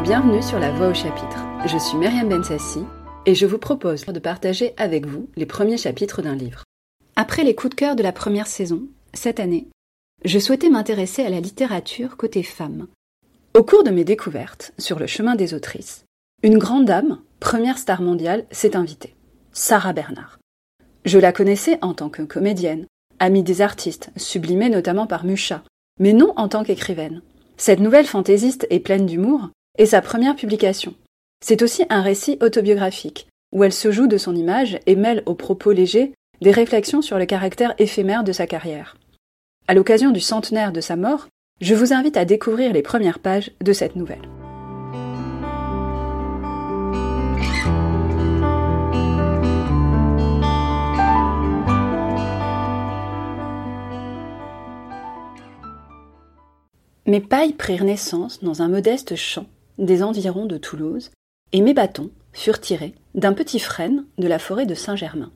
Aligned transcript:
bienvenue 0.00 0.42
sur 0.42 0.60
La 0.60 0.70
Voix 0.70 0.88
au 0.88 0.94
chapitre. 0.94 1.44
Je 1.66 1.76
suis 1.76 1.96
Myriam 1.96 2.28
Bensassi 2.28 2.84
et 3.26 3.34
je 3.34 3.46
vous 3.46 3.58
propose 3.58 4.04
de 4.04 4.20
partager 4.20 4.72
avec 4.76 5.06
vous 5.06 5.28
les 5.34 5.46
premiers 5.46 5.76
chapitres 5.76 6.22
d'un 6.22 6.36
livre. 6.36 6.62
Après 7.16 7.42
les 7.42 7.56
coups 7.56 7.70
de 7.70 7.74
cœur 7.74 7.96
de 7.96 8.04
la 8.04 8.12
première 8.12 8.46
saison, 8.46 8.84
cette 9.12 9.40
année, 9.40 9.66
je 10.24 10.38
souhaitais 10.38 10.70
m'intéresser 10.70 11.24
à 11.24 11.30
la 11.30 11.40
littérature 11.40 12.16
côté 12.16 12.44
femme. 12.44 12.86
Au 13.54 13.64
cours 13.64 13.82
de 13.82 13.90
mes 13.90 14.04
découvertes 14.04 14.72
sur 14.78 15.00
le 15.00 15.08
chemin 15.08 15.34
des 15.34 15.52
autrices, 15.52 16.04
une 16.44 16.58
grande 16.58 16.84
dame, 16.84 17.18
première 17.40 17.78
star 17.78 18.00
mondiale, 18.00 18.46
s'est 18.52 18.76
invitée. 18.76 19.16
Sarah 19.52 19.94
Bernard. 19.94 20.38
Je 21.06 21.18
la 21.18 21.32
connaissais 21.32 21.78
en 21.82 21.92
tant 21.92 22.08
que 22.08 22.22
comédienne, 22.22 22.86
amie 23.18 23.42
des 23.42 23.62
artistes, 23.62 24.10
sublimée 24.16 24.70
notamment 24.70 25.08
par 25.08 25.24
Mucha, 25.24 25.64
mais 25.98 26.12
non 26.12 26.34
en 26.36 26.46
tant 26.46 26.62
qu'écrivaine. 26.62 27.20
Cette 27.56 27.80
nouvelle 27.80 28.06
fantaisiste 28.06 28.64
et 28.70 28.78
pleine 28.78 29.06
d'humour 29.06 29.50
est 29.78 29.86
sa 29.86 30.02
première 30.02 30.36
publication. 30.36 30.94
C'est 31.40 31.62
aussi 31.62 31.84
un 31.88 32.02
récit 32.02 32.36
autobiographique, 32.42 33.28
où 33.52 33.64
elle 33.64 33.72
se 33.72 33.90
joue 33.92 34.08
de 34.08 34.18
son 34.18 34.34
image 34.34 34.78
et 34.86 34.96
mêle 34.96 35.22
aux 35.24 35.34
propos 35.34 35.72
légers 35.72 36.12
des 36.40 36.50
réflexions 36.50 37.00
sur 37.00 37.18
le 37.18 37.26
caractère 37.26 37.74
éphémère 37.78 38.24
de 38.24 38.32
sa 38.32 38.46
carrière. 38.46 38.96
À 39.68 39.74
l'occasion 39.74 40.10
du 40.10 40.20
centenaire 40.20 40.72
de 40.72 40.80
sa 40.80 40.96
mort, 40.96 41.28
je 41.60 41.74
vous 41.74 41.92
invite 41.92 42.16
à 42.16 42.24
découvrir 42.24 42.72
les 42.72 42.82
premières 42.82 43.20
pages 43.20 43.52
de 43.60 43.72
cette 43.72 43.96
nouvelle. 43.96 44.28
Mes 57.06 57.20
pailles 57.20 57.54
prirent 57.54 57.84
naissance 57.84 58.42
dans 58.44 58.60
un 58.60 58.68
modeste 58.68 59.16
champ 59.16 59.46
des 59.78 60.02
environs 60.02 60.46
de 60.46 60.58
Toulouse, 60.58 61.10
et 61.52 61.60
mes 61.60 61.74
bâtons 61.74 62.10
furent 62.32 62.60
tirés 62.60 62.94
d'un 63.14 63.32
petit 63.32 63.58
frêne 63.58 64.04
de 64.18 64.28
la 64.28 64.38
forêt 64.38 64.66
de 64.66 64.74
Saint-Germain. 64.74 65.32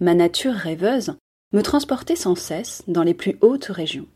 Ma 0.00 0.14
nature 0.14 0.54
rêveuse 0.54 1.14
me 1.52 1.62
transportait 1.62 2.16
sans 2.16 2.34
cesse 2.34 2.82
dans 2.86 3.02
les 3.02 3.14
plus 3.14 3.36
hautes 3.40 3.66
régions. 3.66 4.06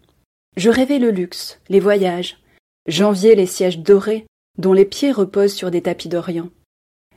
Je 0.57 0.71
rêvais 0.71 0.99
le 0.99 1.11
luxe, 1.11 1.61
les 1.69 1.81
voyages, 1.81 2.39
j'enviais 2.87 3.35
les 3.35 3.47
sièges 3.47 3.79
dorés 3.79 4.27
dont 4.59 4.73
les 4.73 4.87
pieds 4.87 5.13
reposent 5.13 5.53
sur 5.53 5.71
des 5.71 5.83
tapis 5.83 6.09
d'Orient. 6.09 6.49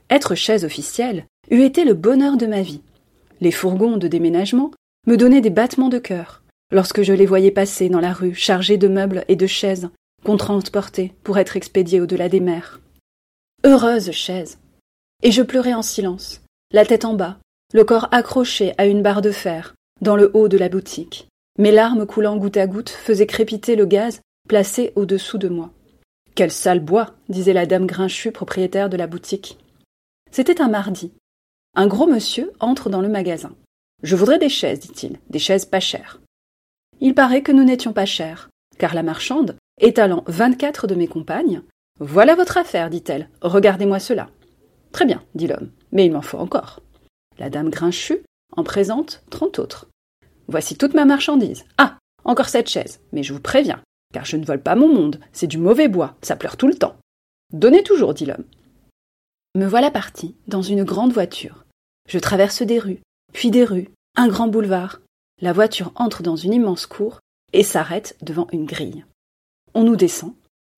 Être 0.09 0.35
chaise 0.35 0.65
officielle 0.65 1.25
eût 1.49 1.61
été 1.61 1.85
le 1.85 1.93
bonheur 1.93 2.35
de 2.35 2.47
ma 2.47 2.61
vie. 2.61 2.81
Les 3.39 3.51
fourgons 3.51 3.97
de 3.97 4.07
déménagement 4.07 4.71
me 5.07 5.15
donnaient 5.15 5.41
des 5.41 5.49
battements 5.49 5.89
de 5.89 5.99
cœur 5.99 6.43
lorsque 6.71 7.01
je 7.01 7.13
les 7.13 7.25
voyais 7.25 7.51
passer 7.51 7.89
dans 7.89 8.01
la 8.01 8.13
rue 8.13 8.35
chargés 8.35 8.77
de 8.77 8.87
meubles 8.87 9.23
et 9.27 9.35
de 9.35 9.47
chaises 9.47 9.89
qu'on 10.23 10.37
transportait 10.37 11.13
pour 11.23 11.37
être 11.37 11.57
expédiés 11.57 12.01
au-delà 12.01 12.29
des 12.29 12.39
mers. 12.39 12.79
Heureuse 13.63 14.11
chaise. 14.11 14.59
Et 15.23 15.31
je 15.31 15.41
pleurais 15.41 15.73
en 15.73 15.81
silence, 15.81 16.41
la 16.71 16.85
tête 16.85 17.05
en 17.05 17.13
bas, 17.13 17.37
le 17.73 17.83
corps 17.83 18.07
accroché 18.11 18.73
à 18.77 18.85
une 18.85 19.01
barre 19.01 19.21
de 19.21 19.31
fer, 19.31 19.75
dans 20.01 20.15
le 20.15 20.31
haut 20.33 20.47
de 20.47 20.57
la 20.57 20.69
boutique. 20.69 21.27
Mes 21.57 21.71
larmes 21.71 22.05
coulant 22.05 22.37
goutte 22.37 22.57
à 22.57 22.67
goutte 22.67 22.89
faisaient 22.89 23.27
crépiter 23.27 23.75
le 23.75 23.85
gaz 23.85 24.21
placé 24.47 24.93
au-dessous 24.95 25.37
de 25.37 25.49
moi. 25.49 25.71
Quel 26.35 26.51
sale 26.51 26.79
bois, 26.79 27.15
disait 27.27 27.53
la 27.53 27.65
dame 27.65 27.85
grinchue 27.85 28.31
propriétaire 28.31 28.89
de 28.89 28.97
la 28.97 29.07
boutique. 29.07 29.57
C'était 30.31 30.61
un 30.61 30.69
mardi. 30.69 31.11
Un 31.75 31.87
gros 31.87 32.07
monsieur 32.07 32.51
entre 32.59 32.89
dans 32.89 33.01
le 33.01 33.09
magasin. 33.09 33.55
Je 34.03 34.15
voudrais 34.15 34.39
des 34.39 34.49
chaises, 34.49 34.79
dit-il, 34.79 35.19
des 35.29 35.39
chaises 35.39 35.65
pas 35.65 35.81
chères. 35.81 36.21
Il 37.01 37.13
paraît 37.13 37.43
que 37.43 37.51
nous 37.51 37.63
n'étions 37.63 37.93
pas 37.93 38.05
chers, 38.05 38.49
car 38.77 38.95
la 38.95 39.03
marchande, 39.03 39.57
étalant 39.79 40.23
vingt-quatre 40.27 40.87
de 40.87 40.95
mes 40.95 41.07
compagnes, 41.07 41.61
Voilà 41.99 42.35
votre 42.35 42.57
affaire, 42.57 42.89
dit-elle, 42.89 43.29
regardez-moi 43.41 43.99
cela. 43.99 44.29
Très 44.93 45.05
bien, 45.05 45.21
dit 45.35 45.47
l'homme, 45.47 45.71
mais 45.91 46.05
il 46.05 46.11
m'en 46.11 46.21
faut 46.21 46.37
encore. 46.37 46.79
La 47.37 47.49
dame 47.49 47.69
grinchue 47.69 48.23
en 48.55 48.63
présente 48.63 49.21
trente 49.29 49.59
autres. 49.59 49.87
Voici 50.47 50.77
toute 50.77 50.93
ma 50.93 51.05
marchandise. 51.05 51.65
Ah. 51.77 51.97
Encore 52.25 52.49
cette 52.49 52.69
chaise, 52.69 52.99
mais 53.13 53.23
je 53.23 53.33
vous 53.33 53.39
préviens, 53.39 53.81
car 54.13 54.25
je 54.25 54.35
ne 54.37 54.45
vole 54.45 54.61
pas 54.61 54.75
mon 54.75 54.93
monde, 54.93 55.19
c'est 55.31 55.47
du 55.47 55.57
mauvais 55.57 55.87
bois, 55.87 56.15
ça 56.21 56.35
pleure 56.35 56.57
tout 56.57 56.67
le 56.67 56.75
temps. 56.75 56.97
Donnez 57.53 57.81
toujours, 57.81 58.13
dit 58.13 58.25
l'homme. 58.25 58.43
Me 59.55 59.65
voilà 59.65 59.89
parti, 59.89 60.35
dans 60.47 60.61
une 60.61 60.83
grande 60.83 61.13
voiture. 61.13 61.65
Je 62.07 62.19
traverse 62.19 62.61
des 62.61 62.77
rues, 62.77 62.99
puis 63.33 63.51
des 63.51 63.63
rues, 63.63 63.89
un 64.15 64.27
grand 64.27 64.47
boulevard, 64.47 64.99
la 65.41 65.53
voiture 65.53 65.91
entre 65.95 66.23
dans 66.23 66.35
une 66.35 66.53
immense 66.53 66.85
cour 66.85 67.19
et 67.53 67.63
s'arrête 67.63 68.17
devant 68.21 68.47
une 68.51 68.65
grille. 68.65 69.05
On 69.73 69.83
nous 69.83 69.95
descend, 69.95 70.33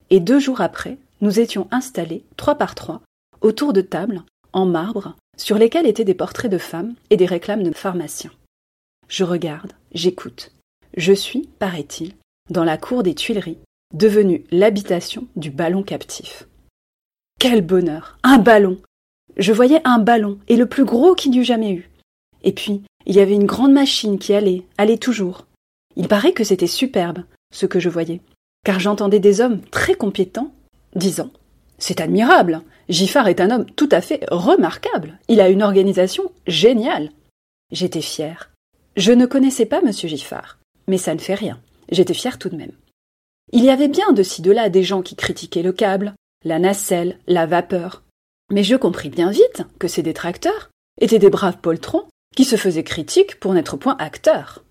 et 0.09 0.19
deux 0.19 0.39
jours 0.39 0.61
après, 0.61 0.97
nous 1.21 1.39
étions 1.39 1.67
installés, 1.71 2.23
trois 2.35 2.55
par 2.55 2.75
trois, 2.75 3.01
autour 3.41 3.73
de 3.73 3.81
tables, 3.81 4.23
en 4.53 4.65
marbre, 4.65 5.15
sur 5.37 5.57
lesquelles 5.57 5.87
étaient 5.87 6.03
des 6.03 6.13
portraits 6.13 6.51
de 6.51 6.57
femmes 6.57 6.95
et 7.09 7.17
des 7.17 7.25
réclames 7.25 7.63
de 7.63 7.71
pharmaciens. 7.71 8.31
Je 9.07 9.23
regarde, 9.23 9.73
j'écoute. 9.93 10.51
Je 10.97 11.13
suis, 11.13 11.49
paraît-il, 11.59 12.13
dans 12.49 12.63
la 12.63 12.77
cour 12.77 13.03
des 13.03 13.15
Tuileries, 13.15 13.59
devenue 13.93 14.43
l'habitation 14.51 15.27
du 15.35 15.51
ballon 15.51 15.83
captif. 15.83 16.47
Quel 17.39 17.61
bonheur 17.61 18.17
Un 18.23 18.37
ballon 18.37 18.79
Je 19.37 19.53
voyais 19.53 19.81
un 19.85 19.99
ballon, 19.99 20.39
et 20.47 20.55
le 20.55 20.65
plus 20.65 20.85
gros 20.85 21.15
qu'il 21.15 21.37
eût 21.37 21.43
jamais 21.43 21.71
eu. 21.71 21.89
Et 22.43 22.51
puis, 22.51 22.83
il 23.05 23.15
y 23.15 23.19
avait 23.19 23.35
une 23.35 23.45
grande 23.45 23.73
machine 23.73 24.19
qui 24.19 24.33
allait, 24.33 24.63
allait 24.77 24.97
toujours. 24.97 25.45
Il 25.95 26.07
paraît 26.07 26.33
que 26.33 26.43
c'était 26.43 26.67
superbe, 26.67 27.23
ce 27.53 27.65
que 27.65 27.79
je 27.79 27.89
voyais, 27.89 28.21
car 28.63 28.79
j'entendais 28.79 29.19
des 29.19 29.41
hommes 29.41 29.61
très 29.61 29.95
compétents 29.95 30.53
disant 30.95 31.31
C'est 31.77 32.01
admirable 32.01 32.61
Giffard 32.89 33.27
est 33.27 33.39
un 33.39 33.51
homme 33.51 33.65
tout 33.65 33.89
à 33.91 34.01
fait 34.01 34.25
remarquable. 34.29 35.17
Il 35.29 35.39
a 35.39 35.49
une 35.49 35.63
organisation 35.63 36.31
géniale. 36.45 37.11
J'étais 37.71 38.01
fière. 38.01 38.51
Je 38.97 39.13
ne 39.13 39.25
connaissais 39.25 39.65
pas 39.65 39.79
M. 39.79 39.93
Giffard, 39.93 40.59
mais 40.87 40.97
ça 40.97 41.13
ne 41.13 41.19
fait 41.19 41.35
rien. 41.35 41.59
J'étais 41.89 42.13
fière 42.13 42.37
tout 42.37 42.49
de 42.49 42.57
même. 42.57 42.73
Il 43.53 43.63
y 43.63 43.69
avait 43.69 43.87
bien 43.87 44.11
de 44.11 44.23
ci 44.23 44.41
de 44.41 44.51
là 44.51 44.69
des 44.69 44.83
gens 44.83 45.01
qui 45.01 45.15
critiquaient 45.15 45.63
le 45.63 45.71
câble, 45.71 46.13
la 46.43 46.59
nacelle, 46.59 47.17
la 47.27 47.45
vapeur. 47.45 48.03
Mais 48.51 48.63
je 48.63 48.75
compris 48.75 49.09
bien 49.09 49.31
vite 49.31 49.63
que 49.79 49.87
ces 49.87 50.03
détracteurs 50.03 50.69
étaient 50.99 51.19
des 51.19 51.29
braves 51.29 51.59
poltrons 51.59 52.07
qui 52.35 52.45
se 52.45 52.55
faisait 52.55 52.83
critique 52.83 53.39
pour 53.39 53.53
n'être 53.53 53.77
point 53.77 53.95
acteur. 53.99 54.63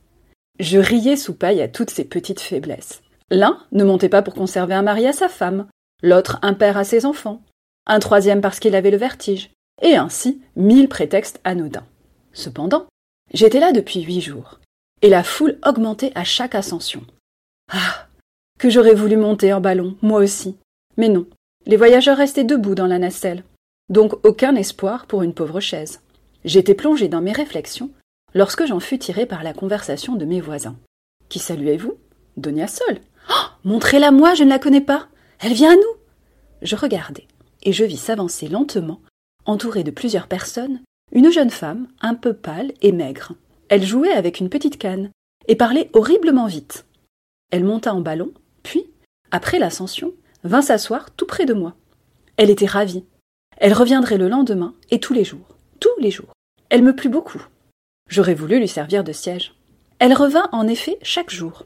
Je 0.58 0.78
riais 0.78 1.16
sous 1.16 1.34
paille 1.34 1.62
à 1.62 1.68
toutes 1.68 1.90
ces 1.90 2.04
petites 2.04 2.40
faiblesses. 2.40 3.02
L'un 3.30 3.58
ne 3.72 3.84
montait 3.84 4.08
pas 4.08 4.22
pour 4.22 4.34
conserver 4.34 4.74
un 4.74 4.82
mari 4.82 5.06
à 5.06 5.12
sa 5.12 5.28
femme, 5.28 5.66
l'autre 6.02 6.38
un 6.42 6.54
père 6.54 6.76
à 6.76 6.84
ses 6.84 7.06
enfants, 7.06 7.42
un 7.86 8.00
troisième 8.00 8.41
parce 8.41 8.58
qu'il 8.58 8.74
avait 8.74 8.91
le 8.91 8.96
vertige, 8.96 9.50
et 9.82 9.96
ainsi 9.96 10.41
mille 10.56 10.88
prétextes 10.88 11.40
anodins. 11.44 11.86
Cependant, 12.32 12.86
j'étais 13.32 13.60
là 13.60 13.72
depuis 13.72 14.02
huit 14.02 14.20
jours, 14.20 14.60
et 15.02 15.08
la 15.08 15.22
foule 15.22 15.58
augmentait 15.64 16.12
à 16.14 16.24
chaque 16.24 16.54
ascension. 16.54 17.04
Ah. 17.72 18.06
Que 18.58 18.69
j'aurais 18.69 18.94
voulu 18.94 19.16
monter 19.16 19.52
en 19.54 19.60
ballon, 19.60 19.96
moi 20.02 20.20
aussi. 20.20 20.58
Mais 20.96 21.08
non, 21.08 21.26
les 21.66 21.76
voyageurs 21.76 22.19
restaient 22.19 22.44
debout 22.44 22.74
dans 22.74 22.86
la 22.86 22.98
nacelle, 22.98 23.44
donc 23.88 24.14
aucun 24.26 24.54
espoir 24.54 25.06
pour 25.06 25.22
une 25.22 25.34
pauvre 25.34 25.60
chaise. 25.60 26.02
J'étais 26.44 26.74
plongé 26.74 27.08
dans 27.08 27.20
mes 27.20 27.32
réflexions 27.32 27.90
lorsque 28.34 28.66
j'en 28.66 28.80
fus 28.80 28.98
tiré 28.98 29.24
par 29.24 29.42
la 29.42 29.52
conversation 29.52 30.16
de 30.16 30.24
mes 30.24 30.40
voisins. 30.40 30.76
Qui 31.28 31.38
saluez-vous? 31.38 31.94
Donia 32.36 32.66
Sol. 32.66 32.98
Oh 33.30 33.46
Montrez-la 33.64 34.10
moi, 34.10 34.34
je 34.34 34.44
ne 34.44 34.48
la 34.48 34.58
connais 34.58 34.80
pas. 34.80 35.08
Elle 35.38 35.52
vient 35.52 35.72
à 35.72 35.76
nous. 35.76 35.96
Je 36.62 36.76
regardai, 36.76 37.26
et 37.62 37.72
je 37.72 37.84
vis 37.84 37.96
s'avancer 37.96 38.48
lentement, 38.48 39.00
entourée 39.46 39.84
de 39.84 39.91
plusieurs 39.91 40.26
personnes, 40.26 40.80
une 41.12 41.30
jeune 41.30 41.50
femme, 41.50 41.88
un 42.00 42.14
peu 42.14 42.34
pâle 42.34 42.72
et 42.82 42.92
maigre. 42.92 43.32
Elle 43.69 43.84
jouait 43.84 44.12
avec 44.12 44.40
une 44.40 44.50
petite 44.50 44.78
canne, 44.78 45.10
et 45.49 45.56
parlait 45.56 45.90
horriblement 45.94 46.46
vite. 46.46 46.84
Elle 47.50 47.64
monta 47.64 47.94
en 47.94 48.00
ballon, 48.00 48.32
puis, 48.62 48.87
après 49.31 49.58
l'ascension, 49.58 50.12
vint 50.44 50.62
s'asseoir 50.62 51.10
tout 51.12 51.26
près 51.26 51.46
de 51.46 51.55
moi. 51.55 51.75
Elle 52.37 52.50
était 52.50 52.66
ravie. 52.66 53.05
Elle 53.56 53.72
reviendrait 53.72 54.19
le 54.19 54.28
lendemain 54.28 54.75
et 54.90 55.00
tous 55.00 55.14
les 55.14 55.25
jours 55.25 55.56
tous 55.81 55.99
les 55.99 56.10
jours. 56.10 56.32
Elle 56.69 56.82
me 56.82 56.94
plut 56.94 57.08
beaucoup. 57.08 57.43
J'aurais 58.08 58.34
voulu 58.34 58.58
lui 58.58 58.69
servir 58.69 59.02
de 59.02 59.12
siège. 59.12 59.55
Elle 59.99 60.14
revint 60.14 60.49
en 60.52 60.69
effet 60.69 60.99
chaque 61.02 61.31
jour, 61.31 61.64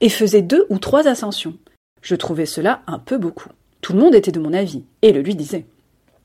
et 0.00 0.08
faisait 0.08 0.42
deux 0.42 0.66
ou 0.70 0.78
trois 0.78 1.08
ascensions. 1.08 1.56
Je 2.02 2.14
trouvais 2.14 2.46
cela 2.46 2.82
un 2.86 2.98
peu 2.98 3.18
beaucoup. 3.18 3.50
Tout 3.80 3.92
le 3.92 4.00
monde 4.00 4.14
était 4.14 4.32
de 4.32 4.40
mon 4.40 4.52
avis, 4.52 4.84
et 5.02 5.12
le 5.12 5.22
lui 5.22 5.34
disait. 5.34 5.66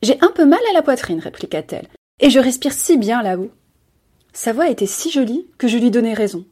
J'ai 0.01 0.17
un 0.21 0.31
peu 0.31 0.45
mal 0.45 0.59
à 0.69 0.73
la 0.73 0.81
poitrine, 0.81 1.19
répliqua-t-elle, 1.19 1.87
et 2.19 2.29
je 2.29 2.39
respire 2.39 2.73
si 2.73 2.97
bien 2.97 3.21
là-haut. 3.21 3.51
Sa 4.33 4.53
voix 4.53 4.69
était 4.69 4.87
si 4.87 5.11
jolie 5.11 5.45
que 5.57 5.67
je 5.67 5.77
lui 5.77 5.91
donnai 5.91 6.13
raison. 6.13 6.45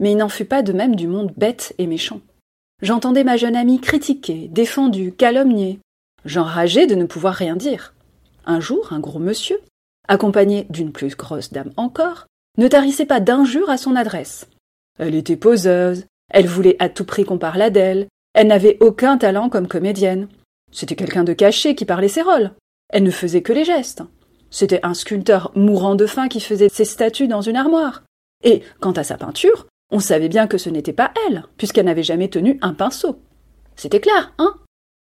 Mais 0.00 0.12
il 0.12 0.16
n'en 0.16 0.28
fut 0.28 0.44
pas 0.44 0.62
de 0.62 0.72
même 0.72 0.96
du 0.96 1.06
monde 1.06 1.32
bête 1.36 1.74
et 1.78 1.86
méchant. 1.86 2.20
J'entendais 2.82 3.24
ma 3.24 3.36
jeune 3.36 3.56
amie 3.56 3.80
critiquer, 3.80 4.48
défendue, 4.48 5.12
calomnier. 5.12 5.80
J'enrageais 6.24 6.86
de 6.86 6.94
ne 6.94 7.04
pouvoir 7.04 7.34
rien 7.34 7.56
dire. 7.56 7.94
Un 8.46 8.60
jour, 8.60 8.92
un 8.92 9.00
gros 9.00 9.18
monsieur, 9.18 9.60
accompagnée 10.06 10.66
d'une 10.70 10.92
plus 10.92 11.16
grosse 11.16 11.52
dame 11.52 11.72
encore, 11.76 12.26
ne 12.56 12.68
tarissait 12.68 13.06
pas 13.06 13.20
d'injures 13.20 13.70
à 13.70 13.76
son 13.76 13.94
adresse. 13.94 14.46
Elle 14.98 15.14
était 15.14 15.36
poseuse, 15.36 16.06
elle 16.30 16.46
voulait 16.46 16.76
à 16.78 16.88
tout 16.88 17.04
prix 17.04 17.24
qu'on 17.24 17.38
parlât 17.38 17.70
d'elle, 17.70 18.08
elle 18.34 18.48
n'avait 18.48 18.76
aucun 18.80 19.18
talent 19.18 19.48
comme 19.48 19.68
comédienne. 19.68 20.28
C'était 20.70 20.96
quelqu'un 20.96 21.24
de 21.24 21.32
caché 21.32 21.74
qui 21.74 21.84
parlait 21.84 22.08
ses 22.08 22.22
rôles. 22.22 22.52
Elle 22.90 23.02
ne 23.02 23.10
faisait 23.10 23.42
que 23.42 23.52
les 23.52 23.64
gestes. 23.64 24.02
C'était 24.50 24.80
un 24.82 24.94
sculpteur 24.94 25.52
mourant 25.54 25.94
de 25.94 26.06
faim 26.06 26.28
qui 26.28 26.40
faisait 26.40 26.68
ses 26.68 26.84
statues 26.84 27.28
dans 27.28 27.42
une 27.42 27.56
armoire. 27.56 28.02
Et 28.44 28.62
quant 28.80 28.92
à 28.92 29.04
sa 29.04 29.16
peinture, 29.16 29.66
on 29.90 30.00
savait 30.00 30.28
bien 30.28 30.46
que 30.46 30.58
ce 30.58 30.70
n'était 30.70 30.92
pas 30.92 31.12
elle, 31.26 31.44
puisqu'elle 31.56 31.86
n'avait 31.86 32.02
jamais 32.02 32.28
tenu 32.28 32.58
un 32.62 32.74
pinceau. 32.74 33.20
C'était 33.76 34.00
clair, 34.00 34.32
hein? 34.38 34.54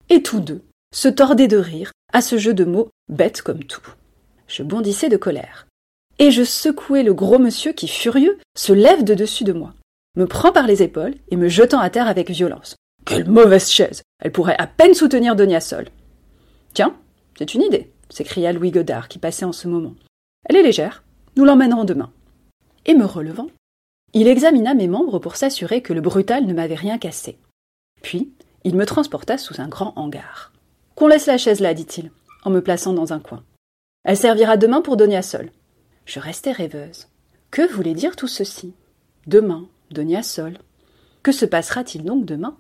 Et 0.10 0.22
tous 0.22 0.40
deux 0.40 0.62
se 0.94 1.08
tordaient 1.08 1.48
de 1.48 1.58
rire 1.58 1.92
à 2.12 2.22
ce 2.22 2.38
jeu 2.38 2.54
de 2.54 2.66
mots 2.66 2.90
bête 3.10 3.42
comme 3.42 3.64
tout. 3.64 3.96
Je 4.48 4.64
bondissais 4.64 5.10
de 5.10 5.18
colère. 5.18 5.68
Et 6.20 6.30
je 6.30 6.44
secouais 6.44 7.04
le 7.04 7.14
gros 7.14 7.40
monsieur 7.40 7.74
qui, 7.74 7.88
furieux, 7.88 8.38
se 8.56 8.72
lève 8.72 9.04
de 9.04 9.16
dessus 9.16 9.44
de 9.44 9.54
moi, 9.54 9.74
me 10.16 10.28
prend 10.28 10.52
par 10.52 10.68
les 10.68 10.84
épaules 10.84 11.16
et 11.30 11.36
me 11.36 11.50
jetant 11.50 11.80
à 11.80 11.90
terre 11.90 12.08
avec 12.08 12.30
violence. 12.30 12.76
Quelle 13.06 13.30
mauvaise 13.30 13.70
chaise 13.70 14.04
Elle 14.20 14.32
pourrait 14.32 14.56
à 14.58 14.68
peine 14.68 14.94
soutenir 14.94 15.36
Donia 15.36 15.60
Sol. 15.60 15.88
Tiens, 16.74 16.96
c'est 17.38 17.54
une 17.54 17.64
idée, 17.64 17.92
s'écria 18.10 18.54
Louis 18.54 18.72
Godard 18.72 19.08
qui 19.08 19.20
passait 19.20 19.46
en 19.46 19.52
ce 19.52 19.68
moment. 19.68 19.96
Elle 20.48 20.58
est 20.58 20.64
légère, 20.64 21.04
nous 21.36 21.46
l'emmènerons 21.46 21.84
demain. 21.84 22.12
Et 22.86 22.94
me 22.94 23.06
relevant, 23.06 23.48
il 24.14 24.28
examina 24.28 24.74
mes 24.74 24.88
membres 24.88 25.20
pour 25.20 25.36
s'assurer 25.36 25.82
que 25.82 25.94
le 25.94 26.02
brutal 26.02 26.46
ne 26.46 26.54
m'avait 26.54 26.76
rien 26.76 26.98
cassé. 26.98 27.40
Puis, 28.02 28.32
il 28.64 28.76
me 28.76 28.86
transporta 28.86 29.38
sous 29.38 29.60
un 29.60 29.68
grand 29.68 29.94
hangar. 29.96 30.52
Qu'on 30.96 31.08
laisse 31.08 31.26
la 31.26 31.38
chaise 31.38 31.60
là, 31.60 31.74
dit-il, 31.74 32.12
en 32.44 32.52
me 32.52 32.62
plaçant 32.62 32.94
dans 32.94 33.14
un 33.14 33.20
coin. 33.20 33.44
Elle 34.04 34.18
servira 34.18 34.58
demain 34.58 34.82
pour 34.82 34.98
Donia 34.98 35.22
Sol. 35.22 35.50
Je 36.06 36.20
restais 36.20 36.52
rêveuse. 36.52 37.08
Que 37.50 37.68
voulait 37.72 37.94
dire 37.94 38.16
tout 38.16 38.28
ceci? 38.28 38.74
Demain, 39.26 39.68
Que 41.22 41.32
se 41.32 41.46
passera-t-il 41.46 42.04
donc 42.04 42.26
demain? 42.26 42.58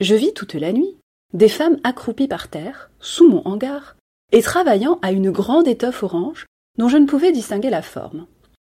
Je 0.00 0.14
vis 0.14 0.32
toute 0.32 0.54
la 0.54 0.72
nuit 0.72 0.96
des 1.34 1.48
femmes 1.48 1.78
accroupies 1.84 2.28
par 2.28 2.48
terre, 2.48 2.90
sous 3.00 3.28
mon 3.28 3.46
hangar, 3.46 3.96
et 4.32 4.42
travaillant 4.42 4.98
à 5.02 5.12
une 5.12 5.30
grande 5.30 5.68
étoffe 5.68 6.02
orange 6.02 6.46
dont 6.78 6.88
je 6.88 6.96
ne 6.96 7.06
pouvais 7.06 7.32
distinguer 7.32 7.70
la 7.70 7.82
forme. 7.82 8.26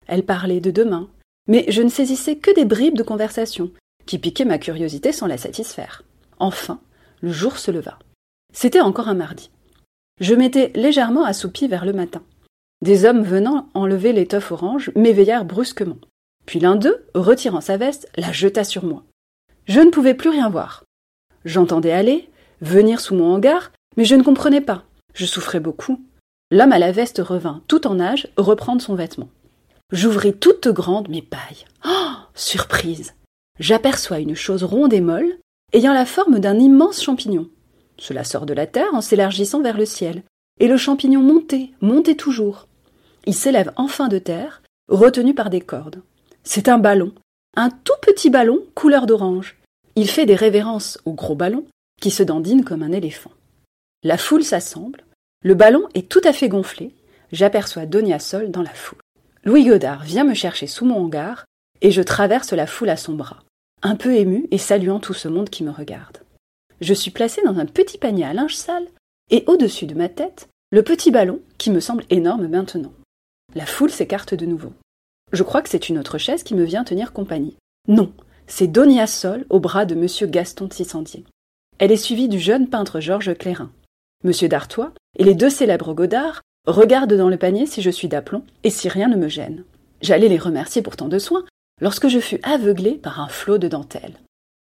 Elles 0.06 0.24
parlaient 0.24 0.60
de 0.60 0.70
demain, 0.70 1.08
mais 1.48 1.64
je 1.68 1.82
ne 1.82 1.88
saisissais 1.88 2.36
que 2.36 2.54
des 2.54 2.64
bribes 2.64 2.96
de 2.96 3.02
conversation, 3.02 3.70
qui 4.06 4.18
piquaient 4.18 4.44
ma 4.44 4.58
curiosité 4.58 5.12
sans 5.12 5.26
la 5.26 5.36
satisfaire. 5.36 6.02
Enfin, 6.38 6.80
le 7.20 7.32
jour 7.32 7.58
se 7.58 7.70
leva. 7.70 7.98
C'était 8.52 8.80
encore 8.80 9.08
un 9.08 9.14
mardi. 9.14 9.50
Je 10.20 10.34
m'étais 10.34 10.72
légèrement 10.74 11.24
assoupi 11.24 11.68
vers 11.68 11.84
le 11.84 11.92
matin. 11.92 12.22
Des 12.82 13.04
hommes 13.04 13.22
venant 13.22 13.68
enlever 13.74 14.12
l'étoffe 14.12 14.52
orange 14.52 14.90
m'éveillèrent 14.94 15.44
brusquement. 15.44 15.98
Puis 16.46 16.60
l'un 16.60 16.76
d'eux, 16.76 17.04
retirant 17.14 17.60
sa 17.60 17.76
veste, 17.76 18.08
la 18.16 18.32
jeta 18.32 18.64
sur 18.64 18.84
moi. 18.84 19.04
Je 19.66 19.80
ne 19.80 19.90
pouvais 19.90 20.14
plus 20.14 20.30
rien 20.30 20.48
voir. 20.48 20.84
J'entendais 21.44 21.92
aller, 21.92 22.30
venir 22.60 23.00
sous 23.00 23.14
mon 23.14 23.34
hangar, 23.34 23.72
mais 23.96 24.04
je 24.04 24.14
ne 24.14 24.22
comprenais 24.22 24.60
pas. 24.60 24.84
Je 25.14 25.26
souffrais 25.26 25.60
beaucoup. 25.60 26.00
L'homme 26.50 26.72
à 26.72 26.78
la 26.78 26.92
veste 26.92 27.18
revint, 27.18 27.62
tout 27.66 27.86
en 27.86 27.98
âge, 27.98 28.28
reprendre 28.36 28.80
son 28.80 28.94
vêtement. 28.94 29.28
J'ouvris 29.92 30.34
toute 30.34 30.68
grande 30.68 31.08
mes 31.08 31.22
pailles. 31.22 31.64
Oh 31.84 32.14
Surprise 32.34 33.14
J'aperçois 33.58 34.20
une 34.20 34.36
chose 34.36 34.62
ronde 34.62 34.92
et 34.92 35.00
molle, 35.00 35.38
ayant 35.72 35.94
la 35.94 36.06
forme 36.06 36.38
d'un 36.38 36.58
immense 36.58 37.02
champignon. 37.02 37.48
Cela 37.98 38.24
sort 38.24 38.46
de 38.46 38.54
la 38.54 38.66
terre 38.66 38.94
en 38.94 39.00
s'élargissant 39.00 39.62
vers 39.62 39.78
le 39.78 39.86
ciel, 39.86 40.22
et 40.60 40.68
le 40.68 40.76
champignon 40.76 41.22
montait, 41.22 41.70
montait 41.80 42.14
toujours. 42.14 42.68
Il 43.26 43.34
s'élève 43.34 43.72
enfin 43.76 44.08
de 44.08 44.18
terre, 44.18 44.62
retenu 44.88 45.34
par 45.34 45.50
des 45.50 45.60
cordes. 45.60 46.02
C'est 46.48 46.68
un 46.68 46.78
ballon, 46.78 47.12
un 47.56 47.70
tout 47.70 47.96
petit 48.00 48.30
ballon 48.30 48.60
couleur 48.76 49.06
d'orange. 49.06 49.58
Il 49.96 50.08
fait 50.08 50.26
des 50.26 50.36
révérences 50.36 50.96
au 51.04 51.12
gros 51.12 51.34
ballon, 51.34 51.66
qui 52.00 52.12
se 52.12 52.22
dandine 52.22 52.64
comme 52.64 52.84
un 52.84 52.92
éléphant. 52.92 53.32
La 54.04 54.16
foule 54.16 54.44
s'assemble, 54.44 55.04
le 55.42 55.54
ballon 55.54 55.88
est 55.94 56.08
tout 56.08 56.20
à 56.22 56.32
fait 56.32 56.48
gonflé, 56.48 56.94
j'aperçois 57.32 57.84
Donia 57.84 58.20
Sol 58.20 58.52
dans 58.52 58.62
la 58.62 58.72
foule. 58.72 59.00
Louis 59.42 59.64
Godard 59.64 60.04
vient 60.04 60.22
me 60.22 60.34
chercher 60.34 60.68
sous 60.68 60.84
mon 60.84 60.98
hangar, 60.98 61.46
et 61.80 61.90
je 61.90 62.00
traverse 62.00 62.52
la 62.52 62.68
foule 62.68 62.90
à 62.90 62.96
son 62.96 63.14
bras, 63.14 63.42
un 63.82 63.96
peu 63.96 64.14
ému 64.14 64.46
et 64.52 64.58
saluant 64.58 65.00
tout 65.00 65.14
ce 65.14 65.26
monde 65.26 65.50
qui 65.50 65.64
me 65.64 65.72
regarde. 65.72 66.18
Je 66.80 66.94
suis 66.94 67.10
placé 67.10 67.42
dans 67.42 67.58
un 67.58 67.66
petit 67.66 67.98
panier 67.98 68.24
à 68.24 68.34
linge 68.34 68.54
sale, 68.54 68.86
et 69.32 69.42
au-dessus 69.48 69.86
de 69.86 69.94
ma 69.94 70.08
tête, 70.08 70.48
le 70.70 70.84
petit 70.84 71.10
ballon 71.10 71.40
qui 71.58 71.72
me 71.72 71.80
semble 71.80 72.04
énorme 72.08 72.46
maintenant. 72.46 72.92
La 73.56 73.66
foule 73.66 73.90
s'écarte 73.90 74.34
de 74.34 74.46
nouveau. 74.46 74.72
Je 75.32 75.42
crois 75.42 75.62
que 75.62 75.68
c'est 75.68 75.88
une 75.88 75.98
autre 75.98 76.18
chaise 76.18 76.42
qui 76.42 76.54
me 76.54 76.64
vient 76.64 76.84
tenir 76.84 77.12
compagnie. 77.12 77.56
Non, 77.88 78.12
c'est 78.46 78.66
Donia 78.66 79.06
Sol 79.06 79.44
au 79.50 79.60
bras 79.60 79.84
de 79.84 79.94
M. 79.94 80.30
Gaston 80.30 80.68
Tissandier. 80.68 81.24
Elle 81.78 81.92
est 81.92 81.96
suivie 81.96 82.28
du 82.28 82.38
jeune 82.38 82.68
peintre 82.68 83.00
Georges 83.00 83.36
Clérin. 83.36 83.70
M. 84.24 84.32
d'Artois 84.48 84.92
et 85.18 85.24
les 85.24 85.34
deux 85.34 85.50
célèbres 85.50 85.94
Godard 85.94 86.42
Regarde 86.66 87.12
dans 87.12 87.28
le 87.28 87.36
panier 87.36 87.66
si 87.66 87.80
je 87.80 87.90
suis 87.90 88.08
d'aplomb 88.08 88.42
et 88.64 88.70
si 88.70 88.88
rien 88.88 89.08
ne 89.08 89.16
me 89.16 89.28
gêne. 89.28 89.62
J'allais 90.00 90.28
les 90.28 90.38
remercier 90.38 90.82
pour 90.82 90.96
tant 90.96 91.08
de 91.08 91.18
soins 91.18 91.44
lorsque 91.80 92.08
je 92.08 92.18
fus 92.18 92.40
aveuglé 92.42 92.92
par 92.92 93.20
un 93.20 93.28
flot 93.28 93.58
de 93.58 93.68
dentelle. 93.68 94.14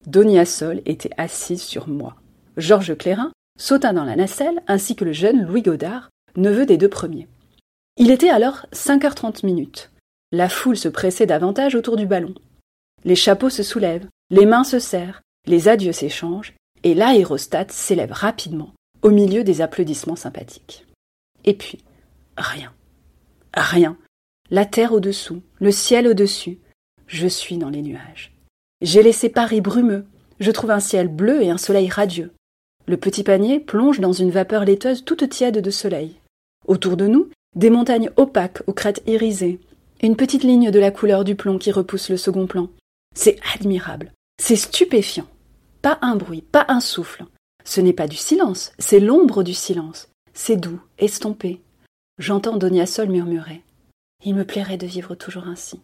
Donia 0.07 0.45
Sol 0.45 0.83
était 0.85 1.13
assise 1.17 1.63
sur 1.63 1.89
moi. 1.89 2.15
Georges 2.59 2.97
Clérin 2.97 3.33
sauta 3.59 3.93
dans 3.93 4.05
la 4.05 4.17
nacelle 4.17 4.61
ainsi 4.67 4.97
que 4.97 5.05
le 5.05 5.13
jeune 5.13 5.47
Louis 5.47 5.63
Godard, 5.63 6.11
neveu 6.37 6.67
des 6.67 6.77
deux 6.77 6.89
premiers. 6.89 7.29
Il 7.97 8.11
était 8.11 8.29
alors 8.29 8.67
cinq 8.73 9.05
heures 9.05 9.15
trente 9.15 9.43
minutes. 9.43 9.91
La 10.35 10.49
foule 10.49 10.77
se 10.77 10.89
pressait 10.89 11.27
davantage 11.27 11.77
autour 11.77 11.97
du 11.97 12.07
ballon. 12.07 12.35
Les 13.05 13.15
chapeaux 13.15 13.51
se 13.51 13.63
soulèvent, 13.63 14.09
les 14.31 14.47
mains 14.47 14.65
se 14.65 14.81
serrent, 14.81 15.21
les 15.47 15.69
adieux 15.69 15.93
s'échangent, 15.93 16.55
et 16.83 16.95
l'aérostat 16.95 17.67
s'élève 17.69 18.11
rapidement 18.11 18.73
au 19.03 19.11
milieu 19.11 19.45
des 19.45 19.61
applaudissements 19.61 20.17
sympathiques. 20.17 20.87
Et 21.45 21.55
puis, 21.55 21.85
Rien. 22.37 22.73
Rien. 23.55 23.97
La 24.51 24.67
terre 24.67 24.93
au-dessous, 24.93 25.41
le 25.61 25.71
ciel 25.71 26.09
au-dessus. 26.09 26.59
Je 27.07 27.29
suis 27.29 27.59
dans 27.59 27.71
les 27.71 27.83
nuages. 27.83 28.37
J'ai 28.81 29.05
laissé 29.05 29.29
Paris 29.29 29.61
brumeux. 29.61 30.05
Je 30.41 30.51
trouve 30.51 30.73
un 30.73 30.81
ciel 30.81 31.07
bleu 31.07 31.45
et 31.45 31.51
un 31.51 31.59
soleil 31.59 31.89
radieux. 31.89 32.33
Le 32.89 32.97
petit 32.97 33.23
panier 33.23 33.61
plonge 33.61 34.01
dans 34.01 34.13
une 34.13 34.33
vapeur 34.33 34.65
laiteuse 34.65 35.05
toute 35.05 35.29
tiède 35.29 35.59
de 35.59 35.71
soleil. 35.71 36.17
Autour 36.67 36.97
de 36.97 37.07
nous, 37.07 37.31
des 37.55 37.71
montagnes 37.71 38.11
opaques 38.17 38.65
aux 38.67 38.73
crêtes 38.73 39.05
irisées. 39.07 39.61
Une 40.05 40.17
petite 40.17 40.43
ligne 40.43 40.71
de 40.71 40.79
la 40.79 40.91
couleur 40.91 41.25
du 41.25 41.35
plomb 41.35 41.57
qui 41.57 41.73
repousse 41.73 42.11
le 42.11 42.19
second 42.19 42.47
plan. 42.47 42.69
C'est 43.17 43.39
admirable. 43.55 44.13
C'est 44.39 44.55
stupéfiant. 44.55 45.27
Pas 45.81 45.99
un 46.03 46.15
bruit, 46.15 46.43
pas 46.43 46.67
un 46.69 46.81
souffle. 46.81 47.25
Ce 47.65 47.81
n'est 47.81 47.95
pas 47.95 48.07
du 48.07 48.17
silence, 48.17 48.73
c'est 48.79 49.01
l'ombre 49.01 49.43
du 49.43 49.55
silence. 49.55 50.09
C'est 50.35 50.57
doux, 50.57 50.79
estompé, 50.99 51.63
J'entends 52.19 52.59
Donia 52.59 52.85
Sol 52.85 53.09
murmurer. 53.09 53.63
Il 54.23 54.35
me 54.35 54.45
plairait 54.45 54.77
de 54.77 54.85
vivre 54.87 55.15
toujours 55.15 55.47
ainsi. 55.47 55.81